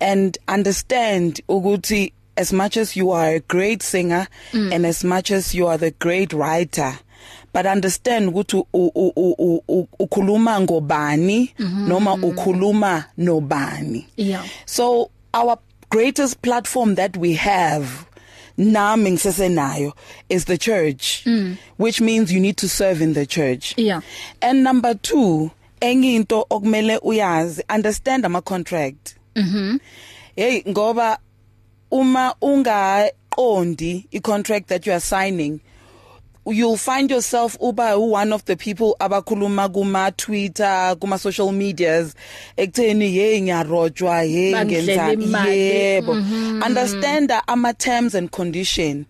And 0.00 0.38
understand 0.48 1.40
ukuthi 1.48 2.12
as 2.36 2.52
much 2.52 2.76
as 2.76 2.96
you 2.96 3.12
are 3.12 3.36
a 3.36 3.40
great 3.40 3.82
singer 3.82 4.26
mm. 4.52 4.72
and 4.74 4.84
as 4.86 5.02
much 5.04 5.30
as 5.30 5.54
you 5.54 5.66
are 5.68 5.78
the 5.78 5.90
great 5.90 6.32
writer 6.32 6.98
but 7.52 7.66
understand 7.66 8.28
ukuthi 8.28 8.56
u- 8.56 8.66
u- 8.94 9.12
u- 9.16 9.34
u- 9.38 9.62
u- 9.68 9.88
ukhuluma 9.98 10.60
ngobani 10.60 11.54
noma 11.88 12.14
ukhuluma 12.14 13.04
nobani 13.18 14.06
Yeah. 14.16 14.44
So 14.66 15.10
our 15.34 15.58
greatest 15.90 16.40
platform 16.42 16.94
that 16.94 17.16
we 17.16 17.32
have 17.34 17.86
nami 18.58 19.10
ngisesenayo 19.10 19.92
is 20.28 20.44
the 20.44 20.58
church 20.58 21.22
mm. 21.26 21.56
which 21.78 22.00
means 22.00 22.32
you 22.32 22.40
need 22.40 22.56
to 22.56 22.68
serve 22.68 23.00
in 23.04 23.14
the 23.14 23.26
church. 23.26 23.74
Yeah. 23.76 24.00
And 24.42 24.62
number 24.64 24.94
2 24.94 25.50
enye 25.80 26.14
into 26.16 26.46
okumele 26.50 26.98
uyazi 27.02 27.62
understand 27.68 28.24
ama 28.26 28.40
contract. 28.42 29.16
Mhm. 29.36 29.78
Hey 30.36 30.62
ngoba 30.68 31.18
uma 31.90 32.34
ungaqondi 32.42 34.06
i 34.12 34.20
contract 34.20 34.68
that 34.68 34.86
you 34.86 34.92
are 34.92 35.00
signing 35.00 35.60
you'll 36.46 36.76
find 36.76 37.10
yourself 37.10 37.56
uba 37.60 37.98
one 37.98 38.32
of 38.32 38.44
the 38.44 38.56
people 38.56 38.96
abakhuluma 39.00 39.72
kuma 39.72 40.12
Twitter 40.16 40.96
kuma 41.00 41.18
social 41.18 41.52
medias. 41.52 42.14
Ekutheni 42.56 43.12
hey 43.12 43.40
ngiyarojwa 43.40 44.22
hey 44.22 44.52
Bangidlela 44.52 45.16
ngenza 45.16 45.26
imali. 45.26 45.58
yebo. 45.58 46.12
Understand 46.64 47.30
the 47.30 47.42
ama 47.48 47.74
terms 47.74 48.14
and 48.14 48.30
condition. 48.30 49.06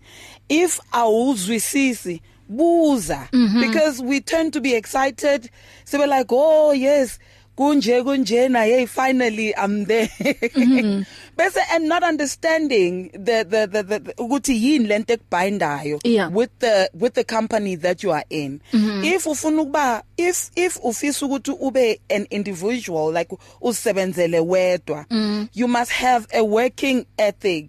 If 0.49 0.79
awuzwisisi 0.93 2.21
buza. 2.49 3.27
Because 3.59 4.01
we 4.01 4.19
tend 4.21 4.53
to 4.53 4.61
be 4.61 4.73
excited. 4.73 5.49
So 5.85 5.99
we're 5.99 6.07
like 6.07 6.27
oh 6.29 6.71
yes 6.71 7.19
kunje 7.57 8.03
kunjena 8.03 8.63
hey 8.63 8.85
finally 8.85 9.53
i'm 9.57 9.85
there 9.85 10.09
bese 11.37 11.59
and 11.73 11.87
not 11.87 12.03
understanding 12.03 13.09
the 13.13 13.43
the 13.43 13.67
the, 13.67 13.83
the 13.83 14.13
ukuthi 14.17 14.63
yini 14.63 14.87
lento 14.87 15.13
ekubindayo 15.13 15.99
Yeah. 16.03 16.29
with 16.29 16.51
the 16.59 16.89
with 16.93 17.13
the 17.13 17.23
company 17.23 17.75
that 17.75 18.03
you 18.03 18.13
are 18.13 18.25
in 18.29 18.61
mm 18.73 18.79
-hmm. 18.79 19.15
if 19.15 19.27
ufuna 19.27 19.61
ukuba 19.61 20.03
if 20.17 20.51
if 20.55 20.79
ufisa 20.83 21.25
ukuthi 21.25 21.51
ube 21.59 21.99
an 22.09 22.27
individual 22.29 23.13
like 23.13 23.37
usebenzele 23.61 24.39
wedwa 24.39 25.05
mm. 25.09 25.47
you 25.55 25.67
must 25.67 25.91
have 25.91 26.27
a 26.31 26.41
working 26.41 27.05
ethic 27.17 27.67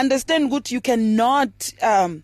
understand 0.00 0.44
ukuthi 0.44 0.74
you 0.74 0.80
cannot 0.80 1.50
um 1.82 2.22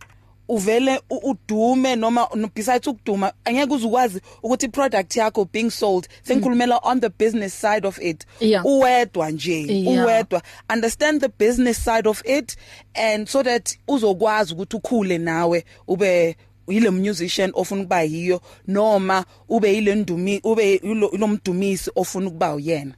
uvele 0.48 1.00
udume 1.10 1.96
noma 1.96 2.28
no- 2.34 2.50
besides 2.54 2.86
ukuduma 2.86 3.32
angeke 3.44 3.72
uzukwazi 3.74 4.20
ukuthi 4.42 4.68
product 4.68 5.16
yakho 5.16 5.44
being 5.52 5.70
sold 5.70 6.08
sengikhulumela 6.22 6.80
on 6.82 7.00
the 7.00 7.08
business 7.18 7.60
side 7.60 7.86
of 7.88 7.98
it. 8.02 8.24
Yeah. 8.40 8.66
uwedwa 8.66 9.30
nje 9.30 9.60
Yeah. 9.68 10.04
uwedwa. 10.04 10.42
Understand 10.74 11.20
the 11.20 11.28
business 11.46 11.84
side 11.84 12.08
of 12.08 12.22
it 12.26 12.56
and 12.94 13.28
so 13.28 13.42
that 13.42 13.78
uzokwazi 13.88 14.54
ukuthi 14.54 14.76
ukhule 14.76 15.18
nawe 15.18 15.64
ube 15.88 16.36
yile 16.68 16.90
musician 16.90 17.50
ofuna 17.54 17.80
ukuba 17.82 18.02
yiyo 18.02 18.40
noma 18.66 19.24
ube 19.48 19.74
yile 19.74 19.94
ndumi 19.94 20.40
ube 20.44 20.70
yilo 20.84 21.10
yilo 21.12 21.26
mdumisi 21.28 21.90
ofuna 21.96 22.26
ukuba 22.28 22.54
uyena. 22.54 22.94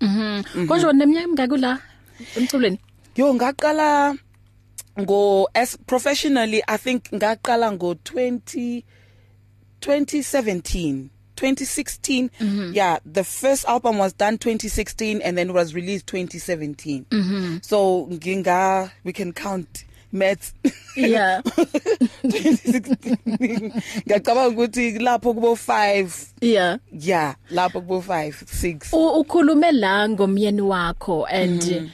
Konje 0.69 0.87
neminyaka 0.93 1.25
emingaki 1.25 1.57
la? 1.57 1.79
Emculweni. 2.37 2.79
Yo 3.17 3.35
ngaqala 3.35 4.15
ngo 5.01 5.49
as 5.55 5.79
professionally 5.87 6.63
i 6.67 6.79
think 6.79 7.03
ngaqala 7.13 7.73
ngo 7.73 7.93
20 7.93 8.83
2017 9.81 11.09
2016 11.37 12.29
mm 12.41 12.49
-hmm. 12.49 12.77
yeah 12.77 12.99
the 13.13 13.25
first 13.25 13.65
album 13.65 13.99
was 13.99 14.17
done 14.17 14.37
2016 14.37 15.23
and 15.25 15.37
then 15.39 15.49
it 15.49 15.55
was 15.55 15.75
released 15.75 16.07
2017 16.15 17.05
mm 17.11 17.23
-hmm. 17.23 17.63
so 17.63 18.07
nginga 18.13 18.91
we 19.05 19.13
can 19.13 19.33
count 19.33 19.85
maths. 20.13 20.55
Yeah. 20.97 21.41
2016 22.25 23.73
ngacabanga 24.09 24.49
ukuthi 24.49 24.91
lapho 24.99 25.35
kubo 25.35 25.53
5 25.55 26.09
yeah. 26.41 26.79
Yeah 26.93 27.35
lapho 27.51 27.81
kubo 27.81 27.99
5 27.99 28.31
6 28.31 28.77
U- 28.97 29.21
ukhulume 29.21 29.73
la 29.73 30.09
ngomyeni 30.09 30.61
wakho 30.61 31.27
and 31.27 31.91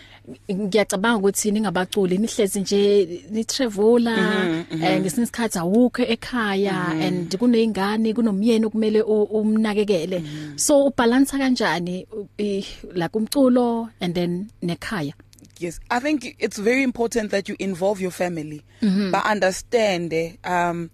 ngiyacabanga 0.52 1.18
ukuthi 1.18 1.50
ningabaculi 1.50 2.18
nihlezi 2.18 2.60
nje 2.60 3.06
ni 3.30 3.44
traveler 3.44 4.64
eh 4.82 5.00
ngesinye 5.00 5.22
isikhathi 5.24 5.58
awukho 5.58 6.02
ekhaya 6.02 6.86
and 7.06 7.36
kunezingane 7.38 8.14
kunomyeni 8.14 8.66
okumele 8.66 9.02
u- 9.02 9.22
umnakekele. 9.38 10.22
So 10.56 10.84
ubalance 10.86 11.38
kanjani 11.38 12.06
u- 12.12 12.28
i- 12.38 12.64
la 12.94 13.08
kumculo 13.08 13.88
and 14.00 14.14
then 14.14 14.46
nekhaya? 14.62 15.12
Yes, 15.60 15.80
I 15.90 16.00
think 16.00 16.36
it's 16.38 16.58
very 16.58 16.82
important 16.82 17.30
that 17.30 17.48
you 17.48 17.56
involve 17.58 18.00
your 18.02 18.12
family, 18.12 18.62
mm 18.82 18.88
-hmm. 18.88 19.10
but 19.10 19.24
understand 19.32 20.12
eh, 20.12 20.32
um 20.44 20.90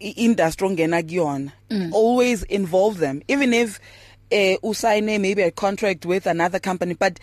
i- 0.00 0.14
industry 0.16 0.66
ongena 0.68 1.02
kuyona. 1.02 1.52
Always 1.94 2.44
involve 2.48 2.98
them, 3.00 3.20
even 3.28 3.52
if 3.52 3.80
uh, 4.32 4.70
usign 4.70 5.04
maybe 5.04 5.42
a 5.42 5.50
contract 5.50 6.04
with 6.06 6.26
another 6.26 6.60
company, 6.60 6.94
but 6.94 7.18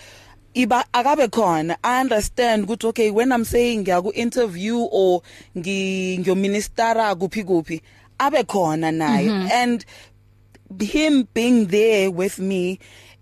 iba 0.56 0.84
akabe 0.94 1.28
khona. 1.28 1.76
I 1.84 2.02
understand 2.02 2.66
ukuthi 2.68 2.88
okay 2.88 3.12
when 3.12 3.32
i'm 3.32 3.44
saying 3.46 3.84
ngiya 3.84 4.02
ku 4.04 4.12
interview 4.16 4.78
or 4.92 5.22
ngi 5.58 6.18
ngiyoministera 6.20 7.16
kuphi 7.16 7.44
kuphi 7.44 7.82
abe 8.20 8.44
khona 8.48 8.92
naye. 8.92 9.28
And 9.52 9.86
him 10.82 11.28
being 11.34 11.68
there 11.68 12.10
with 12.10 12.40
me 12.40 12.80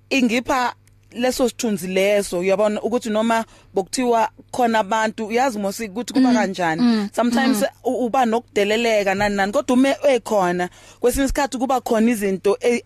ingipha 0.09 0.73
leso 1.15 1.49
sithunzi 1.49 1.87
leso 1.87 2.39
uyabona? 2.39 2.81
Ukuthi 2.81 3.09
noma 3.09 3.45
bokuthiwa 3.73 4.29
khona 4.51 4.79
abantu 4.79 5.27
uyazi 5.27 5.59
mosi 5.59 5.87
ukuthi 5.87 6.13
kuba 6.13 6.33
kanjani? 6.33 7.09
sometimes 7.15 7.63
u- 7.83 8.05
uba 8.05 8.25
nokudeleleka 8.25 9.15
nani 9.15 9.35
nani? 9.35 9.51
Kodwa 9.51 9.73
ume 9.75 9.95
ekhona 10.09 10.69
kwesinye 10.99 11.25
isikhathi 11.25 11.57
kuba 11.57 11.81
khona 11.81 12.11
izinto 12.11 12.57
e- 12.61 12.81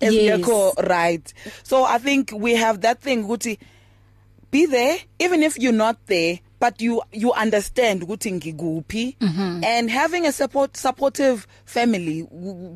ezingekho 0.00 0.74
right? 0.88 1.32
So 1.62 1.84
i 1.84 1.98
think 1.98 2.32
we 2.34 2.54
have 2.54 2.80
that 2.80 3.00
thing 3.00 3.24
ukuthi 3.24 3.58
be 4.50 4.66
there 4.66 4.98
even 5.18 5.42
if 5.42 5.58
you're 5.58 5.72
not 5.72 5.96
there 6.06 6.40
but 6.58 6.80
you 6.80 7.02
you 7.12 7.32
understand 7.32 8.02
ukuthi 8.02 8.32
ngikuphi. 8.32 9.16
And 9.64 9.90
having 9.90 10.26
a 10.26 10.32
support 10.32 10.76
supportive 10.76 11.46
family 11.64 12.26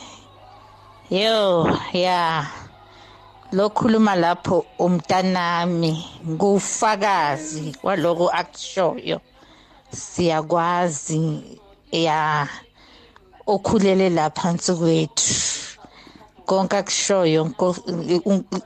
Yo, 1.10 1.68
yeah. 1.94 2.48
Lokhuluma 3.52 4.16
lapho 4.16 4.66
umntanami 4.80 6.06
ngufakazi 6.28 7.76
kwaloko 7.82 8.30
akushoyo. 8.30 9.22
Siyakwazi 9.92 11.44
ya 11.92 12.48
okhulele 13.48 14.10
lapha 14.10 14.42
phansi 14.42 14.74
kwethu. 14.74 15.34
Konke 16.46 16.78
akushoyo 16.78 17.52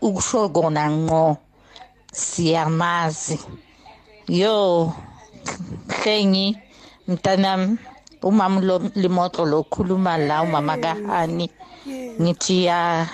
ukusho 0.01 0.49
kona 0.49 0.89
ngqo. 0.91 1.37
Siyamazi. 2.13 3.39
Yo, 4.27 4.93
Hlengi 5.87 6.57
mntanami 7.07 7.77
umama 8.21 8.61
lo 8.61 8.79
limoto 8.95 9.45
lokhuluma 9.45 10.17
la 10.17 10.41
umama 10.41 10.77
kaHani 10.77 11.49
ngithi 12.21 12.65
ya 12.65 13.07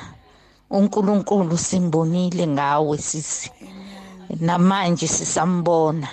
uNkulunkulu 0.69 1.57
simbonile 1.57 2.47
ngawe 2.47 2.97
sisi. 2.97 3.51
Namanje 4.39 5.07
sisambona. 5.07 6.07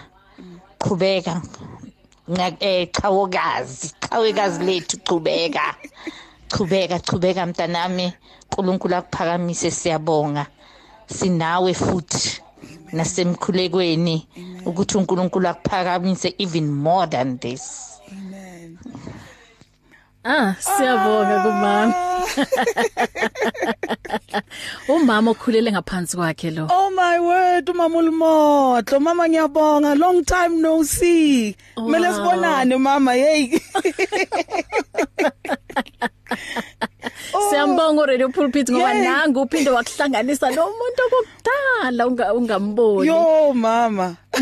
Qhubeka 0.79 1.43
Nga- 2.31 2.57
eh 2.61 2.89
chawokazi 2.93 3.95
lethu 4.65 4.97
qhubeka. 4.99 5.75
Qhubeka 6.49 6.99
qhubeka 6.99 7.47
mntanami. 7.47 8.13
uNkulunkulu 8.51 8.95
akuphakamise 8.97 9.71
siyabonga. 9.71 10.47
Sinawe 11.07 11.75
futhi 11.75 12.43
nasemkhulekweni 12.93 14.27
ukuthi 14.67 14.99
uNkulunkulu 14.99 15.49
akuphakamise 15.49 16.35
even 16.39 16.71
more 16.71 17.07
than 17.07 17.39
this. 17.39 17.80
Ah 20.25 20.55
siyabonga 20.61 21.41
kumama. 21.41 21.95
Umama 24.89 25.31
okhulele 25.31 25.73
ngaphansi 25.73 26.17
kwakhe 26.17 26.51
lo. 26.53 26.67
Oh 26.71 26.91
my 26.91 27.19
word 27.19 27.69
umama 27.71 27.99
ulimotlo 27.99 29.01
mama 29.01 29.29
ngiyabonga. 29.29 29.95
Long 29.99 30.25
time 30.25 30.61
no 30.61 30.83
see. 30.83 31.57
Kumele 31.77 32.09
Wow. 32.09 32.15
sibonane 32.17 32.77
mama 32.79 33.13
hey. 33.15 33.51
Siyambonga 37.51 38.07
radio 38.07 38.29
pulpit 38.29 38.71
ngoba 38.71 38.93
Yay. 38.93 39.03
nanga 39.03 39.41
uphinde 39.41 39.71
wakuhlanganisa 39.71 40.51
lo 40.51 40.67
muntu 40.69 41.03
okudala 41.09 42.07
unga 42.07 42.35
ungamboni 42.35 43.09
yo 43.09 43.53
mama. 43.55 44.17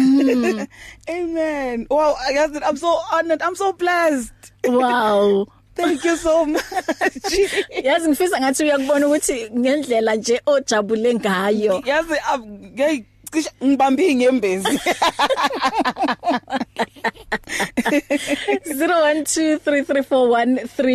Amen. 1.08 1.86
Wow 1.90 2.14
I 2.18 2.32
guess 2.32 2.50
I'm 2.66 2.76
so 2.76 2.98
honored. 3.12 3.42
I'm 3.42 3.54
so 3.54 3.72
blessed. 3.72 4.32
Wow. 4.66 5.46
Thank 5.78 6.04
you 6.04 6.16
so 6.16 6.44
much. 6.44 6.62
Yazi 7.84 8.08
ngifisa 8.08 8.40
ngathi 8.40 8.62
uyakubona 8.64 9.06
ukuthi 9.06 9.50
ngendlela 9.58 10.14
nje 10.16 10.40
ojabule 10.46 11.14
ngayo. 11.14 11.82
Yazi 11.86 12.14
am- 12.32 12.76
hey 12.76 13.02
cishe 13.32 13.50
ngibambe 13.64 14.06
inyembezi 14.06 14.78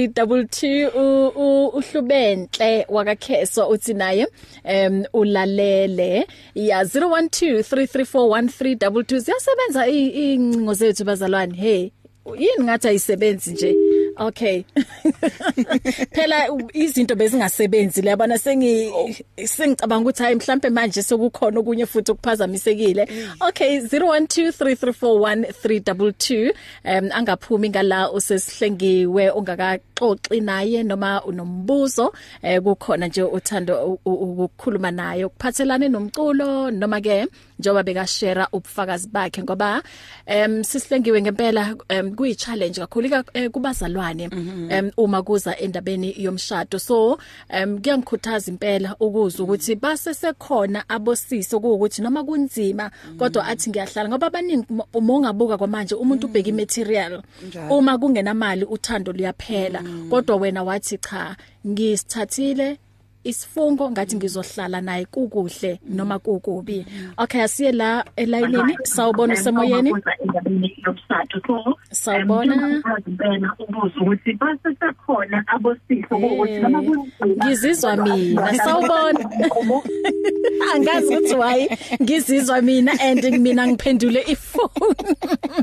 0123341322 0.04 1.67
uhlubenhle 1.74 2.86
wakakheso 2.89 3.69
uthi 3.69 3.93
naye 3.93 4.28
em 4.63 5.04
ulalele. 5.13 6.28
Ya 6.56 6.84
0123341322 6.84 9.19
ziyasebenza 9.19 9.88
i- 9.88 10.34
incingo 10.34 10.74
zethu 10.74 11.04
bazalwane 11.06 11.56
hey. 11.58 11.89
Yini 12.38 12.64
ngathi 12.64 12.88
ayisebenzi 12.88 13.52
nje? 13.52 13.76
Okay. 14.18 14.64
Phela 16.14 16.52
u- 16.52 16.70
izinto 16.74 17.16
bezingasebenzi 17.16 18.02
labana 18.02 18.38
sengi 18.38 18.92
sengicabanga 19.46 20.02
ukuthi 20.10 20.24
hayi 20.24 20.36
mhlambe 20.36 20.70
manje 20.70 21.04
sokukhona 21.04 21.60
okunye 21.60 21.86
futhi 21.86 22.12
okuphazamisekile. 22.12 23.08
Okay 23.40 23.80
0123341322 23.80 26.54
um 26.86 27.10
angaphumi 27.14 27.70
ngala 27.70 28.12
usesihlengiwe 28.12 29.30
ungakaxoxi 29.30 30.42
naye 30.42 30.84
noma 30.84 31.24
unombuzo 31.26 32.14
eh 32.42 32.62
kukhona 32.62 33.08
nje 33.08 33.24
uthando 33.24 33.86
u- 33.86 34.00
u- 34.06 34.14
ukukhuluma 34.44 34.92
naye. 34.92 35.26
Ukuphathelane 35.26 35.90
nomculo 35.90 36.72
noma 36.72 37.02
ke 37.02 37.26
njoba 37.60 37.84
bekashare 37.84 38.46
ubufakazi 38.52 39.08
bakhe 39.08 39.44
ngoba 39.44 39.84
em 40.26 40.64
sisihlengiwe 40.64 41.22
ngempela 41.22 41.76
em 42.13 42.15
kuyi 42.15 42.36
challenge 42.36 42.80
kakhulu 42.80 43.10
ka- 43.10 43.23
eh, 43.34 43.49
kubazalwane 43.49 44.30
em 44.69 44.91
uma 44.97 45.23
kuza 45.23 45.58
endabeni 45.58 46.13
yomshado. 46.17 46.80
So 46.80 47.17
em 47.49 47.80
kuyangikhuthaza 47.82 48.52
impela 48.52 48.95
ukuzwa 48.99 49.43
ukuthi 49.45 49.76
base 49.76 50.13
sekhona 50.13 50.84
abosisi 50.89 51.56
ukuthi 51.56 52.02
noma 52.02 52.23
kunzima 52.23 52.91
kodwa 53.17 53.45
athi 53.47 53.69
ngiyahlala 53.69 54.10
ngoba 54.10 54.28
abaningi 54.28 54.65
uma 54.93 55.13
ungabuka 55.13 55.58
kwamanje 55.58 55.95
umuntu 55.95 56.28
ubheka 56.28 56.49
imaterial. 56.49 57.21
Uma 57.69 57.97
kungenamali 57.97 58.65
uthando 58.65 59.12
luyaphela. 59.12 59.82
Kodwa 60.10 60.36
wena 60.36 60.63
wathi 60.63 60.97
cha 60.97 61.36
ngisithathile 61.67 62.78
isifungo 63.24 63.92
ngathi 63.92 64.16
ngizohlala 64.16 64.82
naye 64.82 65.06
kukuhle 65.06 65.80
noma 65.90 66.20
kukubi. 66.20 66.86
Okay 67.18 67.42
asiye 67.42 67.72
la 67.72 68.06
elayinini 68.16 68.78
sawubona 68.84 69.36
semoyeni 69.36 69.94
Sawubona. 71.92 72.84
Impela 73.08 73.56
ubuzo 73.60 74.02
ukuthi 74.02 74.34
basesekhona 74.34 75.44
abosifo 75.48 76.18
ukuthi 76.18 76.60
noma 76.60 76.84
ngizizwa 77.28 77.96
mina 77.96 78.54
sawubona. 78.56 79.20
Angazi 80.76 81.16
ukuthi 81.16 81.36
why 81.36 81.70
ngizizwa 82.02 82.62
mina 82.62 82.92
and 83.00 83.24
mina 83.40 83.68
ngiphendule 83.68 84.22
ifone 84.28 85.16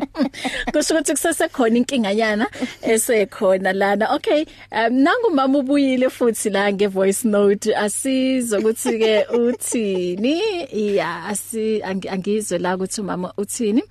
kusho 0.73 0.95
ukuthi 0.95 1.13
kusesekhona 1.13 1.77
inkinganyana 1.77 2.47
esekhona 2.83 3.73
lana. 3.73 4.15
Okay 4.15 4.45
um 4.73 4.93
nangu 4.93 5.31
mama 5.31 5.59
ubuyile 5.59 6.11
futhi 6.11 6.51
la 6.51 6.73
nge 6.73 6.87
voice 6.87 7.25
note. 7.29 7.50
Asizwe 7.77 8.59
ukuthi 8.59 8.99
ke 8.99 9.27
uthini? 9.33 10.41
Yeah 10.73 11.29
asi 11.29 11.83
angizwe 11.83 12.59
la 12.59 12.77
ukuthi 12.77 13.03
mama 13.03 13.33
uthini. 13.37 13.83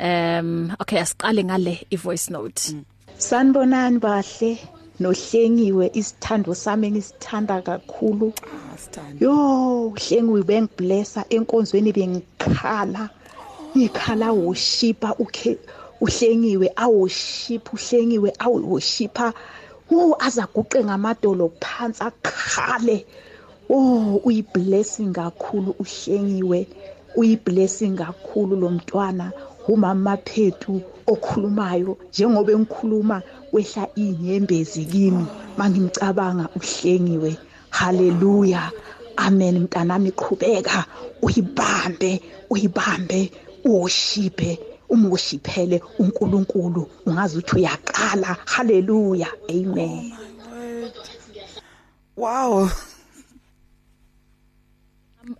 Um 0.00 0.72
okay 0.80 1.00
asiqale 1.00 1.44
ngale 1.44 1.86
i 1.90 1.96
voice 1.96 2.30
note. 2.30 2.72
Mm. 2.72 2.84
sanibonani 3.18 3.98
bahle 3.98 4.58
nohlengiwe 5.00 5.90
isithando 5.94 6.54
sami 6.54 6.90
ngisithanda 6.90 7.62
kakhulu. 7.62 8.32
Yo 9.20 9.92
hlengiwe 9.96 10.42
bengiblessa 10.42 11.24
enkonzweni 11.30 11.92
bengikhala. 11.92 13.10
Ngikhala 13.76 14.32
worshipa 14.32 15.14
ukhe 15.18 15.58
uhlengiwe 16.00 16.72
aworshipa 16.76 17.70
uhlengiwe 17.72 18.32
aworshipa 18.38 19.32
wo 19.90 20.16
azaguqe 20.26 20.84
ngamadolo 20.84 21.52
phansi 21.62 22.02
akhale. 22.08 23.06
Oh 23.68 24.20
uyiblessing 24.24 25.12
kakhulu 25.12 25.74
uhlengiwe 25.82 26.66
uyiblessing 27.16 27.96
kakhulu 27.96 28.56
lo 28.56 28.68
mntwana 28.70 29.32
umama 29.68 30.16
phethu 30.16 30.80
okhulumayo 31.06 31.98
njengoba 32.10 32.52
engikhuluma 32.52 33.22
wehla 33.52 33.84
inyembezi 33.94 34.84
kimi. 34.84 35.26
Mangimcabanga 35.58 36.48
uhlengiwe 36.58 37.36
haleluya. 37.70 38.70
Amen 39.16 39.58
mntanami 39.58 40.10
qhubeka. 40.12 40.84
Uyibambe 41.22 42.20
uyibambe 42.50 43.30
uwoshiphe 44.88 44.94
umwoshiphele 44.94 45.82
uNkulunkulu 45.98 46.90
ungazi 47.06 47.38
ukuthi 47.38 47.56
uyaqala. 47.56 48.36
Haleluya. 48.44 49.28
Amen. 49.50 50.12
Wow. 52.16 52.70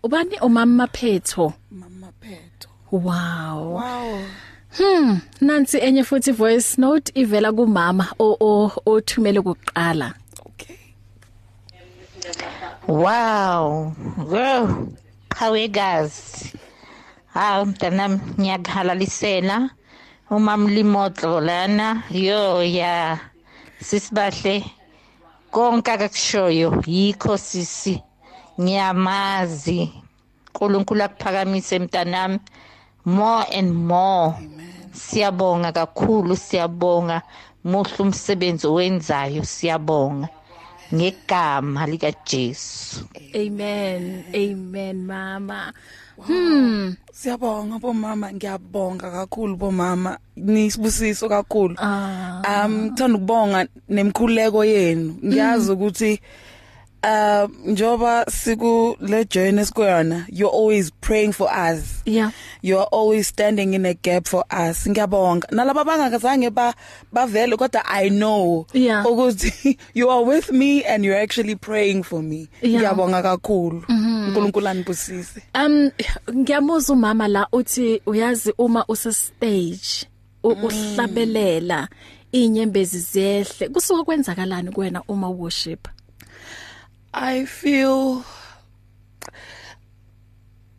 Ubani? 0.03 0.39
Umama 0.41 0.87
phetho 0.87 1.53
mama 1.71 2.13
phetho 2.21 2.69
wow. 2.91 3.75
Wow. 3.75 4.23
Hmm, 4.77 5.21
nansi 5.41 5.79
enye 5.79 6.05
futhi 6.05 6.33
voice 6.33 6.81
note 6.81 7.13
ivela 7.15 7.53
kumama 7.53 8.07
o 8.19 8.71
othumele 8.87 9.41
kuqala. 9.41 10.15
okay. 10.47 10.77
Wow. 12.87 13.95
Wow. 14.19 14.89
Qhawekazi. 15.31 16.53
Ha 17.37 17.65
mntanami 17.65 18.19
ngiyakhalalisela 18.41 19.57
uma 20.37 20.57
mlimotlo 20.57 21.41
lana 21.49 22.03
yo 22.11 22.65
ya 22.65 23.21
sisibahle 23.87 24.65
konke 25.55 25.91
akakushoyo 25.93 26.69
yikho 26.87 27.37
sisi. 27.49 27.95
Ngiyamazi 28.61 29.81
uNkulunkulu 30.49 31.03
akuphakamise 31.05 31.79
mntanami. 31.79 32.39
More 33.05 33.45
and 33.59 33.73
more. 33.91 34.35
Siyabonga 34.93 35.73
kakhulu 35.73 36.37
siyabonga. 36.37 37.23
Muhle 37.65 37.99
umsebenzi 37.99 38.67
owenzayo 38.67 39.45
siyabonga. 39.45 40.29
Ngegama 40.95 41.87
lika 41.87 42.13
Jesu 42.25 43.05
Amen. 43.35 44.25
Amen 44.35 44.97
mama. 45.07 45.73
Hmm. 46.23 46.97
Siyabonga 47.13 47.79
bomama 47.79 48.33
ngiyabonga 48.33 49.11
kakhulu 49.11 49.57
bomama 49.57 50.19
nisibusiso 50.37 51.29
kakhulu. 51.29 51.77
Um 51.81 52.73
ngithanda 52.73 53.17
ukubonga 53.17 53.67
nemkhuleko 53.89 54.65
yenu. 54.65 55.17
Ngiyazi 55.25 55.73
ukuthi 55.73 56.21
uh 57.03 57.51
njoba 57.67 58.25
siku 58.25 58.97
le 59.01 59.25
journey 59.25 59.65
sikuyona 59.65 60.27
you're 60.29 60.57
always 60.57 60.91
praying 61.01 61.33
for 61.33 61.49
us. 61.49 62.03
Yeah. 62.05 62.31
You're 62.63 62.89
always 62.93 63.29
standing 63.29 63.75
in 63.75 63.87
a 63.87 63.95
gap 63.95 64.27
for 64.27 64.45
us. 64.51 64.87
Ngiyabonga. 64.87 65.47
Nalaba 65.51 65.85
bangakazange 65.85 66.51
ba 66.51 66.75
bavele 67.13 67.57
kodwa 67.57 67.83
I 67.85 68.09
know 68.09 68.67
Yeah. 68.73 69.05
ukuthi 69.05 69.79
you 69.95 70.09
are 70.11 70.25
with 70.25 70.53
me 70.53 70.85
and 70.85 71.05
you're 71.05 71.17
actually 71.17 71.55
praying 71.57 72.03
for 72.03 72.23
me. 72.23 72.49
Yeah. 72.63 72.81
Ngiyabonga 72.81 73.23
kakhulu. 73.23 73.85
uNkulunkulu 73.89 74.69
anibusise. 74.69 75.43
Um 75.55 75.91
ngiyamuza 76.35 76.93
umama 76.93 77.29
la 77.29 77.47
uthi 77.53 78.03
uyazi 78.07 78.53
uma 78.59 78.85
use 78.89 79.13
stage 79.13 80.07
uhlabelela 80.43 81.89
inyembezi 82.33 82.99
ziyehle 82.99 83.69
kusuka 83.69 84.05
kwenzakalani 84.05 84.71
kuwena 84.71 85.03
uma 85.09 85.29
worship 85.29 85.89
I 87.19 87.47
feel 87.47 88.25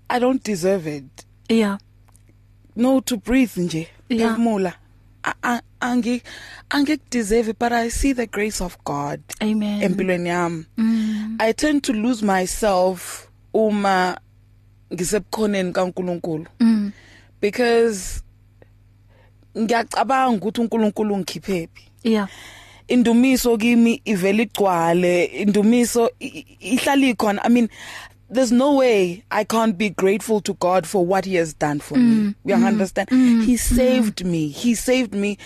I 0.10 0.20
don't 0.20 0.44
deserve 0.44 0.88
it. 0.88 1.26
yeah 1.50 1.78
No 2.76 3.00
to 3.02 3.18
breathe 3.18 3.58
nje. 3.58 3.88
Yeah. 4.10 4.36
Phefumula. 4.36 4.74
A- 5.24 5.34
a- 5.44 5.62
Angi 5.82 6.22
angi 6.70 7.00
deserve 7.10 7.50
it 7.50 7.60
but 7.60 7.72
I 7.72 7.90
see 7.90 8.14
the 8.14 8.26
grace 8.28 8.62
of 8.62 8.78
God 8.84 9.22
amen 9.42 9.82
empilweni 9.82 10.30
yami. 10.30 10.66
mm. 10.78 11.36
I 11.40 11.52
tend 11.54 11.84
to 11.84 11.94
lose 11.94 12.24
myself 12.26 13.28
uma 13.54 14.18
ngisebukhoneni 14.94 15.74
kaNkuluNkulu 15.74 16.46
Mm. 16.60 16.92
because 17.42 18.22
ngiyacabanga 19.58 20.38
ukuthi 20.38 20.62
uNkulunkulu 20.62 21.14
ungikhiphephi. 21.16 21.90
yeah 22.04 22.28
indumiso 22.88 23.58
kimi 23.58 24.02
ivela 24.06 24.42
igcwale 24.42 25.26
indumiso 25.26 26.10
i- 26.20 26.26
i- 26.28 26.46
ihlala 26.60 27.08
ikhona. 27.08 27.42
I 27.46 27.50
mean 27.50 27.70
there's 28.34 28.52
no 28.52 28.76
way 28.76 29.24
i 29.32 29.46
can't 29.46 29.78
be 29.78 29.90
grateful 29.90 30.42
to 30.42 30.54
god 30.54 30.86
for 30.86 31.06
what 31.08 31.26
he 31.26 31.38
has 31.38 31.56
done 31.60 31.80
for 31.80 31.98
mm, 31.98 32.04
me 32.26 32.34
you 32.46 32.56
mm, 32.58 32.68
understand? 32.68 33.10
mm, 33.10 33.46
he 33.46 33.58
saved 33.58 34.22
mm. 34.26 34.32
me. 34.32 34.48
He 34.48 34.76
saved 34.76 35.14
me. 35.16 35.38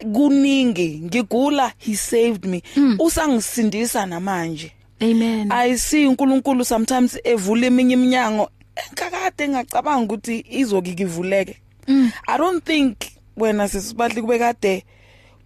Kuningi. 0.00 1.00
Ngigula 1.04 1.72
he 1.78 1.94
saved 1.96 2.44
me. 2.44 2.62
Mm. 2.76 2.96
usangisindisa 3.00 4.06
namanje. 4.06 4.72
Amen. 5.02 5.52
I 5.52 5.76
see 5.76 6.06
uNkulunkulu 6.06 6.64
sometimes 6.64 7.18
evula 7.24 7.66
eminye 7.66 7.94
iminyango 7.94 8.50
enkakade 8.76 9.44
engacabanga 9.44 10.04
ukuthi 10.04 10.44
izokikivuleke 10.50 11.56
Mm. 11.88 12.10
i 12.26 12.38
don't 12.38 12.64
think 12.64 12.96
wena 13.36 13.68
sisibadli 13.68 14.20
kube 14.22 14.38
kade 14.38 14.84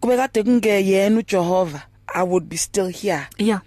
kube 0.03 0.17
kade 0.17 0.43
kungeyena 0.43 1.19
uJehova 1.19 1.83
i 2.15 2.23
would 2.23 2.47
be 2.47 2.57
still 2.57 2.89
here 2.89 3.27
yeah 3.39 3.61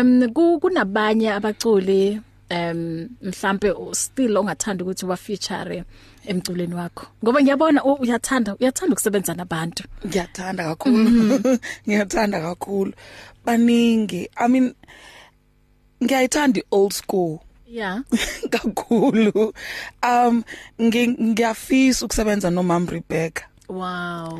um 0.00 0.32
ku- 0.32 0.60
kunabanye 0.60 1.32
abaculi 1.32 2.20
um 2.50 3.08
mhlambe 3.22 3.74
still 3.94 4.36
ongathanda 4.36 4.84
ukuthi 4.84 5.06
wa 5.06 5.16
feature 5.16 5.84
emculweni 6.26 6.74
wakho. 6.74 7.06
Ngoba 7.24 7.42
ngiyabona 7.42 7.84
u- 7.84 7.92
uyathanda 8.02 8.56
uyathanda 8.56 8.92
ukusebenza 8.92 9.34
nabantu. 9.34 9.84
Ngiyathanda 10.06 10.64
kakhulu. 10.64 11.58
Ngiyathanda 11.88 12.40
kakhulu. 12.40 12.92
Baningi 13.44 14.28
i 14.36 14.48
mean 14.48 14.74
ngiyayithanda 16.02 16.62
old 16.70 16.92
school. 16.92 17.40
Yeah 17.66 18.02
kakhulu. 18.50 19.52
Um 20.02 20.44
ngi- 20.80 21.16
ngiyafisa 21.22 22.04
ukusebenza 22.06 22.50
no 22.50 22.62
Mam 22.62 22.86
Rebecca. 22.86 23.44
Wow. 23.68 24.38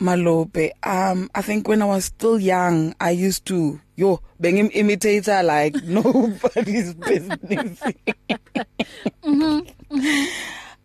Malope 0.00 0.72
um 0.86 1.28
I 1.34 1.42
think 1.42 1.68
when 1.68 1.82
I 1.82 1.86
was 1.86 2.04
still 2.06 2.38
young 2.40 2.94
I 3.00 3.10
used 3.10 3.44
to 3.46 3.80
yo 4.00 4.20
bengim 4.40 4.70
imitator 4.72 5.42
like 5.42 5.74
nobody's 5.96 6.94
business. 6.94 7.78
Mhm 9.22 9.66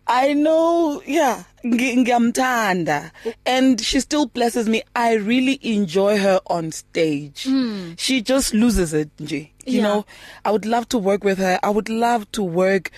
I 0.08 0.34
know 0.34 1.02
yeah 1.06 1.44
ngiyamthanda. 1.64 3.12
And 3.46 3.82
she 3.82 4.00
still 4.00 4.28
blesses 4.28 4.68
me. 4.70 4.84
I 4.96 5.14
really 5.14 5.60
enjoy 5.64 6.18
her 6.20 6.40
on 6.48 6.72
stage. 6.72 7.46
Mm. 7.46 7.96
she 7.98 8.22
just 8.22 8.54
loses 8.54 8.94
it 8.94 9.10
nje. 9.18 9.50
You 9.66 9.78
yeah. 9.80 9.84
know 9.84 10.06
I 10.44 10.52
would 10.52 10.66
love 10.66 10.88
to 10.90 11.00
work 11.00 11.24
with 11.24 11.38
her. 11.40 11.60
I 11.64 11.70
would 11.70 11.90
love 11.90 12.30
to 12.34 12.44
work 12.44 12.92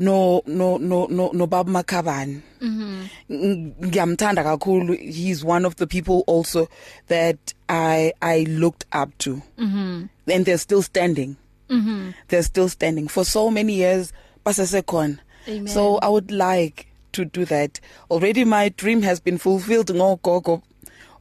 no 0.00 0.42
no 0.46 0.76
no 0.78 1.06
no 1.06 1.30
no 1.32 1.46
Baba 1.46 1.70
Makabane 1.70 2.40
mhm 2.60 3.08
ngiyamthanda 3.30 4.42
kakhulu. 4.42 4.96
He's 4.98 5.44
one 5.44 5.64
of 5.66 5.76
the 5.76 5.86
people 5.86 6.24
also 6.26 6.68
that 7.08 7.54
I 7.68 8.12
I 8.22 8.44
looked 8.48 8.86
up 8.92 9.16
to. 9.18 9.42
Mhm 9.58 10.08
and 10.26 10.44
they're 10.46 10.58
still 10.58 10.82
standing. 10.82 11.36
Mhm 11.70 12.14
they're 12.28 12.42
still 12.42 12.68
standing. 12.68 13.08
For 13.08 13.24
so 13.24 13.50
many 13.50 13.74
years 13.74 14.12
basesekhona. 14.44 15.18
So 15.66 15.96
I 15.98 16.08
would 16.08 16.30
like 16.30 16.86
to 17.12 17.24
do 17.24 17.44
that. 17.46 17.80
Already 18.10 18.44
my 18.44 18.68
dream 18.68 19.02
has 19.02 19.20
been 19.20 19.38
fulfilled. 19.38 19.88
Ngogogo 19.88 20.62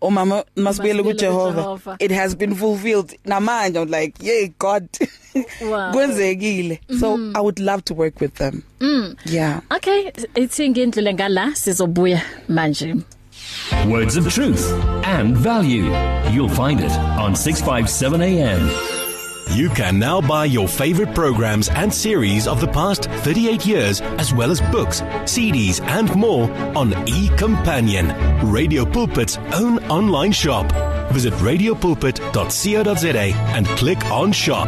oh 0.01 0.12
mama 0.12 0.43
masibuyele 0.55 1.03
ku 1.03 1.13
Jehova 1.13 1.97
it 1.99 2.12
has 2.12 2.36
been 2.36 2.55
fulfilled. 2.55 3.13
Namanje 3.25 3.81
I'm 3.81 3.89
like 3.89 4.15
yay 4.21 4.53
god. 4.60 4.88
Kwenzekile. 5.60 6.79
Wow. 6.89 6.97
so 6.99 7.17
mm 7.17 7.31
-hmm. 7.31 7.38
i 7.38 7.41
would 7.41 7.60
love 7.60 7.81
to 7.83 7.93
work 7.93 8.21
with 8.21 8.33
them. 8.33 8.63
Mm. 8.79 9.15
yeah. 9.25 9.62
Okay 9.69 10.12
ithi 10.36 10.69
ngindlule 10.69 11.13
ngala 11.13 11.55
sizobuya 11.55 12.21
manje. 12.49 12.95
Words 13.88 14.17
of 14.17 14.27
truth 14.31 14.71
and 15.05 15.38
value 15.38 15.86
you'll 16.31 16.49
find 16.49 16.79
it 16.79 16.91
on 16.91 17.36
657 17.36 18.21
am 18.21 18.69
You 19.51 19.69
can 19.69 19.97
now 19.97 20.19
buy 20.21 20.45
your 20.45 20.67
favorite 20.67 21.15
programs 21.15 21.69
and 21.69 21.91
series 21.91 22.47
of 22.47 22.60
the 22.60 22.67
past 22.67 23.05
38 23.05 23.65
years, 23.65 24.01
as 24.01 24.33
well 24.33 24.51
as 24.51 24.60
books, 24.62 25.01
CDs, 25.23 25.81
and 25.81 26.13
more 26.15 26.51
on 26.77 26.91
eCompanion, 27.07 28.13
Radio 28.51 28.86
Pulpit's 28.86 29.38
own 29.53 29.79
online 29.86 30.33
shop. 30.33 30.71
Visit 31.12 31.33
radiopulpit.co.za 31.36 33.33
and 33.55 33.67
click 33.67 34.03
on 34.05 34.31
shop. 34.33 34.67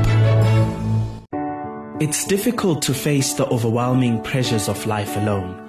It's 2.01 2.25
difficult 2.25 2.81
to 2.83 2.93
face 2.93 3.33
the 3.33 3.45
overwhelming 3.47 4.23
pressures 4.23 4.69
of 4.69 4.87
life 4.87 5.17
alone. 5.17 5.68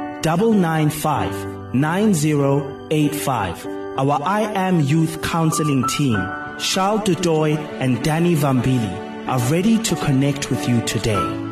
995 0.23 1.73
9085 1.73 3.65
Our 3.97 4.21
I 4.23 4.41
Am 4.55 4.79
Youth 4.79 5.21
Counseling 5.21 5.85
team, 5.87 6.15
Charles 6.59 7.01
Dudoy 7.01 7.57
and 7.79 8.03
Danny 8.03 8.35
Vambili, 8.35 9.27
are 9.27 9.39
ready 9.51 9.77
to 9.83 9.95
connect 9.95 10.49
with 10.49 10.67
you 10.69 10.81
today. 10.81 11.47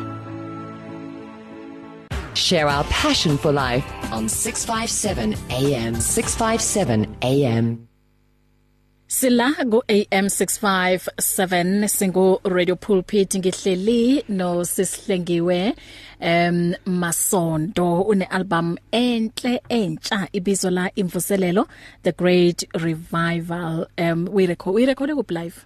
Share 2.34 2.68
our 2.68 2.84
passion 2.84 3.36
for 3.36 3.52
life 3.52 3.84
on 4.12 4.28
657 4.28 5.34
AM. 5.50 5.94
657 5.96 7.16
AM. 7.22 7.89
Sila 9.10 9.56
go 9.68 9.82
AM 9.88 10.28
657 10.28 11.88
singo 11.88 12.40
radio 12.44 12.76
pulpit 12.76 13.34
ngihleli 13.34 14.22
no 14.28 14.62
sisihlengiwe 14.64 15.74
em 16.20 16.74
Masondo. 16.86 18.06
Une 18.08 18.22
album 18.30 18.76
enhle 18.92 19.60
entsha 19.68 20.28
ibizo 20.32 20.70
la 20.70 20.90
imvuselelo 20.94 21.66
The 22.04 22.12
Great 22.12 22.64
Revival. 22.72 23.88
Um 23.98 24.28
we 24.30 24.46
record 24.46 24.76
we 24.76 24.86
record 24.86 25.10
ku 25.10 25.24
live? 25.34 25.64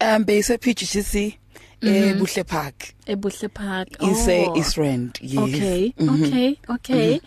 Um 0.00 0.24
base 0.24 0.58
PGCC 0.58 1.38
ebuhle 1.82 2.44
park. 2.44 2.74
Ebuhle 3.06 3.48
park. 3.48 3.88
Ise 4.02 4.46
oh. 4.48 4.56
Israel 4.56 5.08
yes. 5.20 5.38
Okay 5.38 5.92
mm 5.98 6.08
-hmm. 6.08 6.26
okay 6.26 6.56
okay. 6.68 7.12
Mm 7.14 7.20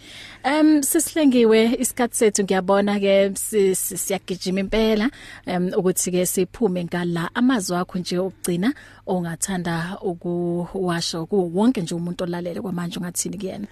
-hmm. 0.44 0.62
um 0.62 0.84
sisihlengiwe 0.84 1.76
isikhatsi 1.80 2.18
sethu. 2.18 2.44
Ngiyabona 2.44 3.00
ke 3.00 3.32
siyagijima 3.76 4.60
impela 4.60 5.10
um 5.48 5.72
ukuthi 5.78 6.12
ke 6.12 6.26
siphume 6.26 6.86
ngala 6.86 7.30
amazwi 7.36 7.78
akho 7.78 8.00
nje 8.00 8.18
okugcina 8.18 8.74
ongathanda 9.08 9.98
ukuwasha 10.02 11.26
ku 11.26 11.52
wonke 11.56 11.82
nje 11.82 11.96
umuntu 11.96 12.24
olalele 12.24 12.62
kwamanje 12.62 13.00
ungathini 13.00 13.38
kuyena? 13.38 13.68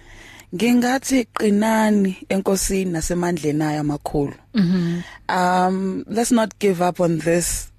Ngingathi 0.54 1.24
qinani 1.24 2.16
enkosini 2.28 2.90
nasemandleni 2.90 3.62
ayo 3.62 3.80
amakhulu. 3.80 4.34
Mhm 4.54 5.02
um 5.28 6.04
let's 6.08 6.32
not 6.32 6.58
give 6.58 6.80
up 6.80 7.00
on 7.00 7.18
this 7.18 7.72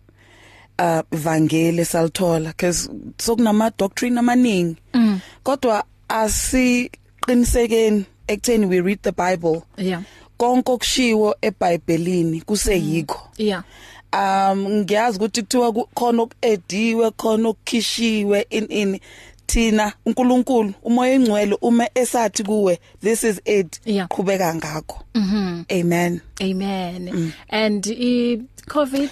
uh 0.79 1.01
vangeli 1.11 1.85
salithola 1.85 2.49
because 2.49 2.89
sokunama 3.17 3.71
doctrine 3.77 4.19
amaningi. 4.19 4.77
Mm. 4.93 5.19
kodwa 5.43 5.83
asiqinisekeni 6.09 8.05
ekutheni 8.27 8.65
we 8.65 8.81
read 8.81 9.01
the 9.01 9.11
bible. 9.11 9.63
Yeah. 9.77 10.01
Konke 10.37 10.71
okushiwo 10.71 11.35
eBhayibhelini 11.41 12.41
kuseyikho. 12.41 13.29
Yeah. 13.37 13.63
Um 14.13 14.69
ngiyazi 14.69 15.17
ukuthi 15.17 15.41
kuthiwa 15.41 15.73
khona 15.93 16.21
okuediwe 16.21 17.11
khona 17.11 17.49
okukhishiwe 17.49 18.47
in 18.49 18.67
in 18.69 18.99
thina 19.47 19.93
uNkulunkulu 20.05 20.73
umoya 20.83 21.13
engcwele 21.13 21.57
uma 21.61 21.89
esathi 21.95 22.43
kuwe 22.43 22.79
this 23.01 23.23
is 23.23 23.41
it 23.45 23.81
qhubeka 24.09 24.55
ngakho. 24.55 25.03
Mhm 25.15 25.65
amen. 25.71 26.21
Amen. 26.41 27.09
Mm. 27.13 27.33
and 27.49 27.87
i 27.87 28.41
covid 28.67 29.09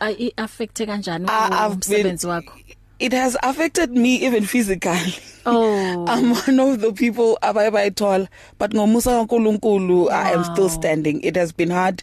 i 0.00 0.32
affect 0.36 0.86
kanjani 0.86 1.26
umsebenzi 1.70 2.26
wakho? 2.26 2.52
It 2.98 3.12
has 3.12 3.36
affected 3.42 3.90
me 3.90 4.24
even 4.24 4.46
physically. 4.46 5.14
Oh. 5.44 6.06
I'm 6.08 6.30
one 6.30 6.60
of 6.60 6.80
the 6.80 6.92
people 6.92 7.36
abayayithola 7.42 8.28
but 8.58 8.70
ngomusa 8.70 9.10
kaNkuluNkulu 9.26 10.04
wow. 10.04 10.08
i 10.08 10.32
am 10.32 10.44
still 10.44 10.70
standing. 10.70 11.20
It 11.22 11.36
has 11.36 11.52
been 11.52 11.70
hard. 11.70 12.02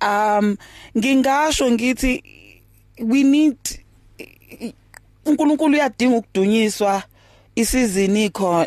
Um 0.00 0.56
ngingasho 0.96 1.70
ngithi 1.70 2.22
we 3.00 3.24
need 3.24 3.58
uNkulunkulu 5.26 5.74
uyadinga 5.74 6.16
ukudunyiswa. 6.16 7.02
Isizini 7.58 8.24
ikho 8.24 8.66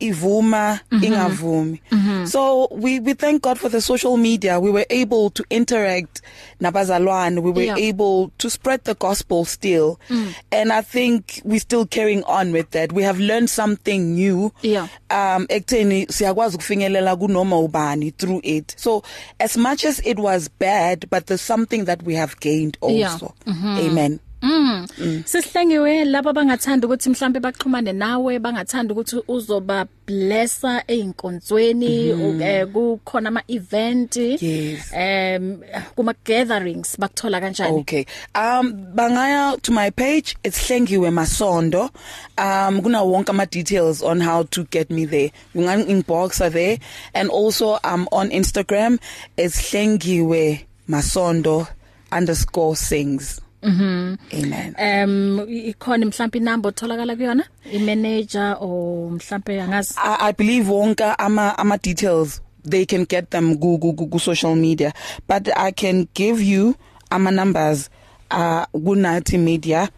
ivuma 0.00 0.80
mhm. 0.90 1.04
ingavumi 1.04 1.80
mhm. 1.90 2.26
so 2.26 2.68
we 2.70 3.00
we 3.00 3.14
thank 3.14 3.42
God 3.42 3.58
for 3.58 3.70
the 3.70 3.80
social 3.80 4.16
media 4.16 4.58
we 4.60 4.70
were 4.70 4.86
able 4.90 5.30
to 5.30 5.44
interact 5.50 6.22
nabazalwane 6.60 7.40
we 7.40 7.50
were 7.50 7.66
yeah. 7.66 7.88
able 7.88 8.30
to 8.38 8.50
spread 8.50 8.80
the 8.84 8.94
gospel 8.94 9.44
still 9.44 9.98
mm. 10.10 10.34
and 10.50 10.72
i 10.72 10.82
think 10.82 11.40
we 11.44 11.58
still 11.58 11.86
carrying 11.86 12.24
on 12.24 12.52
with 12.52 12.70
that 12.70 12.92
we 12.92 13.02
have 13.02 13.20
learned 13.20 13.50
something 13.50 14.14
new 14.14 14.50
yeah. 14.62 14.88
um 15.10 15.46
ekutheni 15.48 16.06
siyakwazi 16.10 16.56
ukufinyelela 16.56 17.16
kunoma 17.16 17.58
ubani 17.58 18.10
through 18.10 18.40
it 18.42 18.74
so 18.76 19.02
as 19.38 19.56
much 19.56 19.84
as 19.84 20.06
it 20.06 20.18
was 20.18 20.50
bad 20.60 21.06
but 21.10 21.26
there's 21.26 21.46
something 21.46 21.84
that 21.84 22.02
we 22.06 22.14
have 22.14 22.34
gained 22.40 22.76
also 22.80 22.96
yeah. 22.96 23.20
mm 23.46 23.62
-hmm. 23.62 23.90
amen 23.90 24.18
Mm. 24.42 24.86
mm. 24.98 25.22
Sihlengiwe 25.26 26.04
laba 26.04 26.32
bangathanda 26.32 26.86
ukuthi 26.86 27.10
mhlambe 27.10 27.40
baxhumane 27.40 27.92
nawe 27.92 28.38
bangathanda 28.38 28.92
ukuthi 28.94 29.16
uzoba 29.28 29.86
blessa 30.06 30.82
einkonzweni 30.86 32.12
mm 32.12 32.40
-hmm. 32.40 32.66
kukhona 32.66 33.28
ama 33.28 33.42
event 33.48 34.16
yes. 34.16 34.92
um 34.92 35.60
kuma 35.94 36.14
gatherings 36.24 37.00
bakuthola 37.00 37.40
kanjani 37.40 37.76
Okay 37.78 38.04
um 38.34 38.72
bangaya 38.94 39.56
to 39.62 39.72
my 39.72 39.90
page 39.90 40.36
it's 40.44 40.58
Hlengiwe 40.66 41.10
Masondo 41.10 41.90
um 42.38 42.82
kuna 42.82 43.02
wonke 43.02 43.30
ama 43.30 43.46
details 43.46 44.02
on 44.02 44.20
how 44.20 44.42
to 44.42 44.64
get 44.70 44.90
me 44.90 45.06
there 45.06 45.30
ungan 45.54 45.88
inbox 45.88 46.38
there 46.52 46.78
and 47.14 47.30
also 47.30 47.78
I'm 47.84 48.08
on 48.10 48.30
Instagram 48.30 48.98
it's 49.36 49.70
Hlengiwe 49.70 50.66
Masondo 50.88 51.66
underscore 52.10 52.76
sings 52.76 53.41
Mhm. 53.62 54.16
Amen. 54.32 54.74
Um 55.04 55.46
ikhona 55.50 56.06
mhlawumbe 56.06 56.38
inamba 56.38 56.68
otholakala 56.68 57.16
kuyona? 57.16 57.44
I 57.72 57.78
manager 57.78 58.56
or 58.60 59.10
mhlawumbe 59.10 59.62
angazi? 59.62 59.94
I, 59.96 60.16
I 60.28 60.32
believe 60.32 60.68
wonke 60.68 61.04
ama 61.18 61.58
ama 61.58 61.78
details 61.78 62.40
they 62.64 62.84
can 62.86 63.04
get 63.04 63.30
them 63.30 63.56
go 63.56 63.76
go 63.78 64.18
social 64.18 64.54
media. 64.56 64.92
But 65.28 65.48
i 65.56 65.70
can 65.72 66.06
give 66.14 66.40
you 66.42 66.74
ama 67.10 67.30
numbers 67.30 67.90
uh 68.30 68.64
kunathi 68.72 69.38
media 69.38 69.88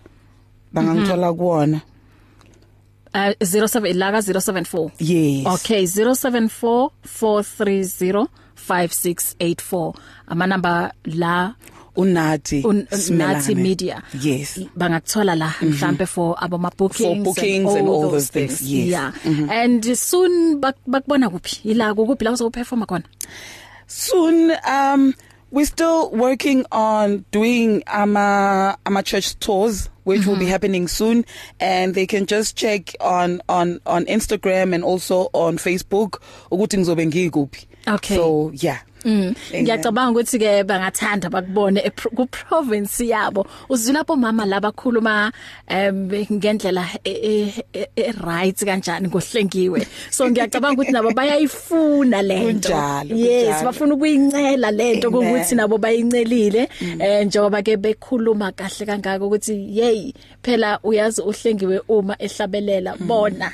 bangangithola 0.74 1.32
kuona 1.32 1.80
uh 3.14 3.32
07 3.40 3.86
ilaka 3.90 4.18
074 4.18 4.90
yes. 4.98 5.46
Okay 5.46 5.86
0744305684 8.68 9.94
amanamba 10.26 10.92
la 11.04 11.54
unathi 11.96 12.62
Un, 12.64 12.86
Nathi 13.10 13.54
Media. 13.54 14.02
Yes. 14.20 14.58
Bangakuthola 14.76 15.34
la 15.36 15.54
mhlambe 15.62 16.06
for 16.06 16.36
abama 16.40 16.70
bookings 16.76 17.16
For 17.16 17.22
bookings 17.34 17.74
and 17.74 17.88
all 17.88 18.10
those 18.10 18.28
things, 18.30 18.60
yes. 18.62 18.88
yeah. 18.88 19.12
And 19.50 19.84
soon 19.96 20.60
bak- 20.60 20.84
bakubona 20.86 21.28
kuphi? 21.30 21.60
Ila 21.70 21.94
kuphi 21.94 22.24
la 22.24 22.32
uzoperforma 22.32 22.86
khona? 22.86 23.04
Soon 23.86 24.52
um 24.66 25.14
we're 25.50 25.66
still 25.66 26.10
working 26.10 26.64
on 26.72 27.24
doing 27.30 27.82
ama 27.86 28.76
ama 28.84 29.02
church 29.02 29.38
tours 29.38 29.88
which 30.04 30.20
mm 30.20 30.24
-hmm. 30.24 30.28
will 30.30 30.38
be 30.38 30.46
happening 30.46 30.88
soon. 30.88 31.24
And 31.60 31.94
they 31.94 32.06
can 32.06 32.26
just 32.26 32.56
check 32.56 32.94
on 33.00 33.40
on 33.48 33.80
on 33.86 34.04
Instagram 34.06 34.74
and 34.74 34.84
also 34.84 35.28
on 35.32 35.58
Facebook 35.58 36.20
ukuthi 36.50 36.76
ngizobe 36.78 37.06
ngikuphi. 37.06 37.66
Okay. 37.86 38.16
so 38.16 38.50
yeah. 38.54 38.78
Mm. 39.04 39.34
Ngiyacabanga 39.62 40.10
ukuthi 40.20 40.38
ke 40.38 40.64
bangathanda 40.64 41.28
bakubone 41.30 41.80
e- 41.84 41.90
ku 41.90 42.26
province 42.26 43.04
yabo. 43.06 43.46
Uzwila 43.68 44.00
lapho 44.00 44.16
mama 44.16 44.44
labakhuluma 44.46 45.32
em 45.68 46.08
ngendlela 46.32 46.84
e- 47.04 47.52
e- 47.72 47.88
e- 47.96 48.12
right 48.24 48.56
kanjani 48.56 49.08
ngohlengiwe. 49.08 49.86
So 50.10 50.28
ngiyacabanga 50.30 50.80
ukuthi 50.80 50.92
nabo 50.92 51.10
bayayifuna 51.12 52.22
lento. 52.22 52.68
Kunjalo, 52.68 53.16
Yes, 53.16 53.44
kunjalo. 53.44 53.64
bafuna 53.64 53.94
ukuyincela 53.94 54.70
lento 54.70 55.08
Amen. 55.08 55.20
ukuthi 55.20 55.54
nabo 55.54 55.78
bayincelile 55.78 56.68
eh 57.00 57.26
njengoba 57.26 57.62
ke 57.62 57.76
bekhuluma 57.76 58.52
kahle 58.52 58.86
kangaka 58.86 59.24
ukuthi 59.24 59.54
hey 59.74 60.12
phela 60.42 60.78
uyazi 60.82 61.20
uhlengiwe 61.22 61.80
uma 61.88 62.16
ehlabelela 62.18 62.96
bona. 63.00 63.52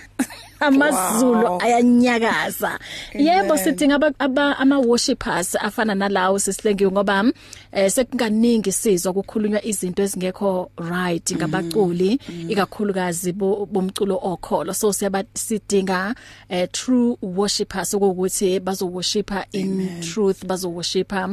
Amazulu 0.61 1.45
Wow. 1.45 1.61
ayanyakaza. 1.63 2.79
Yebo 3.15 3.57
sidinga 3.57 3.95
aba- 3.95 4.15
aba 4.19 4.59
ama 4.59 4.79
worshipers 4.79 5.57
afana 5.57 5.95
nalawo 5.95 6.39
sisihlengiwe 6.39 6.91
ngoba 6.93 7.25
eh 7.73 7.91
sekukaningi 7.91 8.73
sizwa 8.73 9.11
ukukhulunywa 9.13 9.65
izinto 9.65 10.03
ezingekho 10.03 10.71
right 10.77 11.33
ngabaculi 11.37 12.21
ikakhulukazi 12.49 13.33
bo- 13.33 13.67
bomculo 13.67 14.19
okholo. 14.23 14.75
So 14.75 14.93
siyaba 14.93 15.25
sidinga 15.35 16.15
eh 16.49 16.69
true 16.73 17.17
worshipers 17.23 17.95
ukuthi 17.95 18.61
bazo 18.61 18.87
worshipa 18.87 19.47
in 19.53 20.01
truth 20.01 20.45
bazo 20.47 20.71
worshipa 20.71 21.25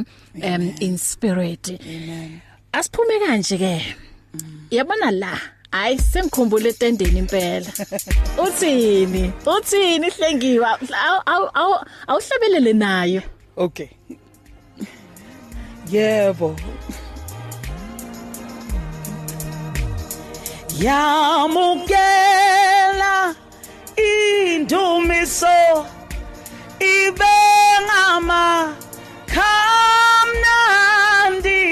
um 0.42 0.74
in 0.80 0.98
spirit. 0.98 1.68
Amen. 1.80 2.40
Asiphume 2.72 3.18
kanje 3.26 3.58
ke 3.58 3.96
yabona 4.70 5.10
la? 5.10 5.38
Hayi 5.70 5.98
sengikhumbule 5.98 6.68
etendeni 6.68 7.18
impela. 7.18 7.66
Uthini? 8.46 9.32
Uthini 9.46 10.10
hlengiwa 10.10 10.78
Awu- 10.80 11.22
awu- 11.26 11.50
awu- 11.54 11.84
awuhlabelele 12.06 12.72
nayo. 12.72 13.22
Okay. 13.56 13.88
Yebo. 15.90 16.56
Yamukela 21.68 23.34
indumiso 23.96 25.86
ibengama 26.80 28.74
kamnandi 30.46 31.62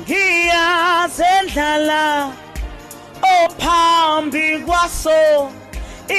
ngiyazendlala 0.00 2.32
ophambi 3.30 4.58
kwaso 4.66 5.52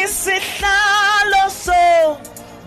isihlalo 0.04 1.50
so 1.50 2.18